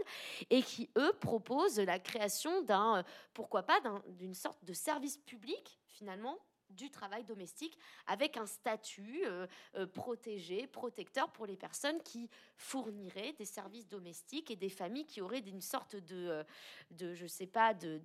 [0.50, 3.04] et qui eux proposent la création d'un
[3.34, 6.40] pourquoi pas d'une sorte de service public finalement
[6.74, 13.34] du travail domestique avec un statut euh, euh, protégé, protecteur pour les personnes qui fourniraient
[13.34, 16.44] des services domestiques et des familles qui auraient une sorte de, euh,
[16.92, 18.02] de je sais pas, de,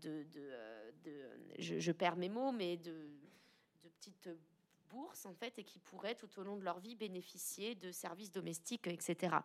[1.59, 2.93] je, perds mes mots, mais de,
[3.83, 4.29] de petites
[4.91, 8.31] bourse en fait et qui pourraient tout au long de leur vie bénéficier de services
[8.31, 9.37] domestiques, etc.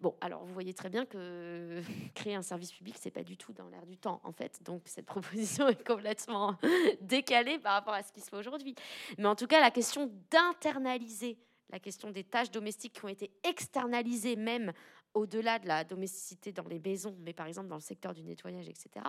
[0.00, 1.82] Bon, alors vous voyez très bien que
[2.14, 4.62] créer un service public, c'est pas du tout dans l'air du temps en fait.
[4.62, 6.56] Donc cette proposition est complètement
[7.00, 8.74] décalée par rapport à ce qui se fait aujourd'hui.
[9.18, 11.38] Mais en tout cas, la question d'internaliser
[11.72, 14.72] la question des tâches domestiques qui ont été externalisées même
[15.14, 18.68] au-delà de la domesticité dans les maisons, mais par exemple dans le secteur du nettoyage,
[18.68, 19.04] etc.,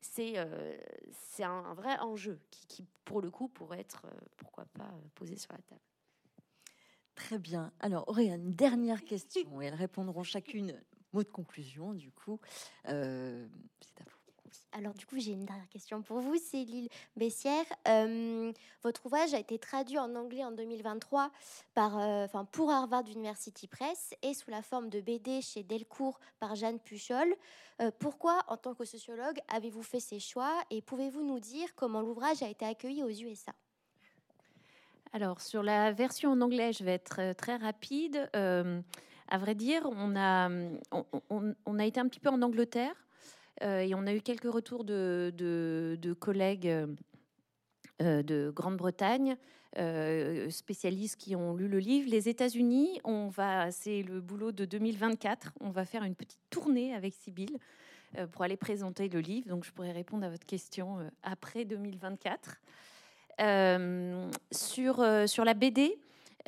[0.00, 0.76] c'est euh,
[1.40, 5.52] un, vrai enjeu qui, pour le coup, pourrait être, euh, pourquoi pas, euh, posé sur
[5.52, 5.80] la table.
[7.14, 7.72] Très bien.
[7.80, 10.80] Alors, aurait une dernière question et elles répondront chacune
[11.12, 12.38] mot de conclusion, du coup.
[12.84, 14.17] c'est à vous.
[14.72, 17.64] Alors du coup, j'ai une dernière question pour vous, Céline Bessière.
[17.88, 18.52] Euh,
[18.82, 21.30] votre ouvrage a été traduit en anglais en 2023
[21.74, 26.54] par, euh, pour Harvard University Press et sous la forme de BD chez Delcourt par
[26.54, 27.34] Jeanne Puchol.
[27.80, 32.02] Euh, pourquoi, en tant que sociologue, avez-vous fait ces choix et pouvez-vous nous dire comment
[32.02, 33.52] l'ouvrage a été accueilli aux USA
[35.12, 38.28] Alors, sur la version en anglais, je vais être très rapide.
[38.34, 40.50] à vrai dire, on a,
[41.30, 42.94] on, a été un petit peu en Angleterre
[43.60, 46.72] et on a eu quelques retours de, collègues
[48.00, 49.36] de Grande-Bretagne
[49.76, 52.10] euh, spécialistes qui ont lu le livre.
[52.10, 53.00] Les États-Unis,
[53.70, 55.52] c'est le boulot de 2024.
[55.60, 57.58] On va faire une petite tournée avec Sibylle
[58.16, 59.48] euh, pour aller présenter le livre.
[59.48, 62.60] Donc, je pourrais répondre à votre question euh, après 2024.
[64.50, 65.98] sur, sur la BD,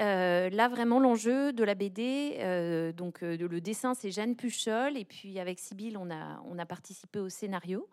[0.01, 5.59] là, vraiment, l'enjeu de la BD, donc le dessin, c'est Jeanne Puchol, et puis avec
[5.59, 7.88] Sibylle, on a, on a participé au scénario.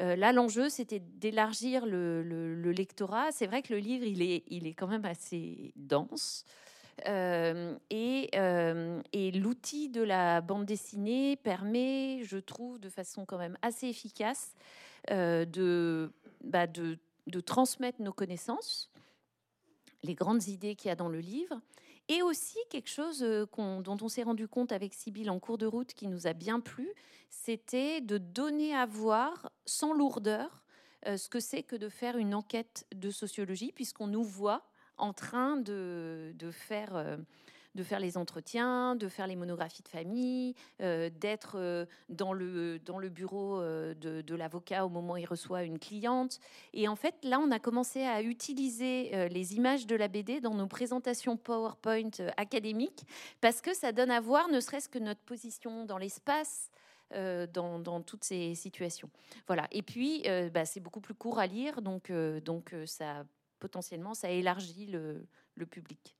[0.00, 3.30] Euh, là, l'enjeu, c'était d'élargir le, lectorat.
[3.32, 6.44] C'est vrai que le livre, il est, il est quand même assez dense.
[7.08, 13.56] Euh, euh, et, l'outil de la bande dessinée permet, je trouve, de façon quand même
[13.62, 14.54] assez efficace,
[15.08, 16.12] de,
[16.44, 18.91] bah, de, de, transmettre nos connaissances,
[20.02, 21.60] les grandes idées qu'il y a dans le livre,
[22.08, 25.66] et aussi quelque chose euh, dont on s'est rendu compte avec Sibylle en cours de
[25.66, 26.88] route qui nous a bien plu,
[27.30, 30.64] c'était de donner à voir sans lourdeur
[31.06, 34.64] euh, ce que c'est que de faire une enquête de sociologie, puisqu'on nous voit
[34.98, 37.16] en train de, faire euh,
[37.74, 42.78] de faire les entretiens, de faire les monographies de famille, euh, d'être euh, dans, le,
[42.78, 46.38] dans le bureau euh, de, l'avocat au moment où il reçoit une cliente.
[46.72, 50.54] Et en fait, là, on a commencé à utiliser les images de la BD dans
[50.54, 53.04] nos présentations PowerPoint académiques
[53.42, 56.70] parce que ça donne à voir ne serait-ce que notre position dans l'espace.
[57.10, 59.10] dans, toutes ces situations.
[59.46, 59.68] Voilà.
[59.70, 63.24] Et puis, bah, c'est beaucoup plus court à lire, donc, donc ça
[63.58, 66.16] potentiellement ça élargit le, le public.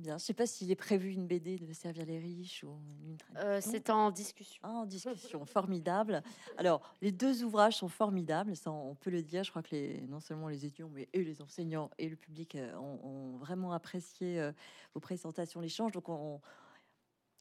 [0.00, 2.78] Bien, je ne sais pas s'il est prévu une BD de Servir les riches ou
[3.04, 4.58] une euh, C'est en discussion.
[4.62, 6.22] Ah, en discussion, formidable.
[6.56, 9.44] Alors, les deux ouvrages sont formidables, ça on peut le dire.
[9.44, 12.54] Je crois que les, non seulement les étudiants, mais et les enseignants et le public
[12.54, 14.52] euh, ont, vraiment apprécié euh,
[14.94, 15.92] vos présentations, l'échange.
[15.92, 16.40] Donc, on,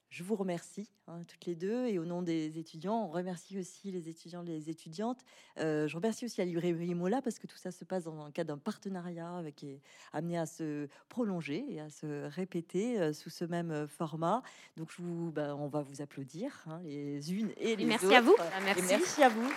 [0.10, 3.91] je vous remercie hein, toutes les deux et au nom des étudiants, on remercie aussi
[3.91, 5.20] les étudiants, les étudiantes.
[5.60, 8.32] Euh, je remercie aussi la librairie Mola parce que tout ça se passe dans le
[8.32, 9.82] cadre d'un partenariat qui est
[10.12, 14.41] amené à se prolonger et à se répéter euh, sous ce même format.
[14.78, 18.16] Donc je vous, bah, on va vous applaudir hein, les unes et les merci autres.
[18.16, 18.36] À vous.
[18.66, 18.84] merci.
[18.89, 19.49] merci à vous.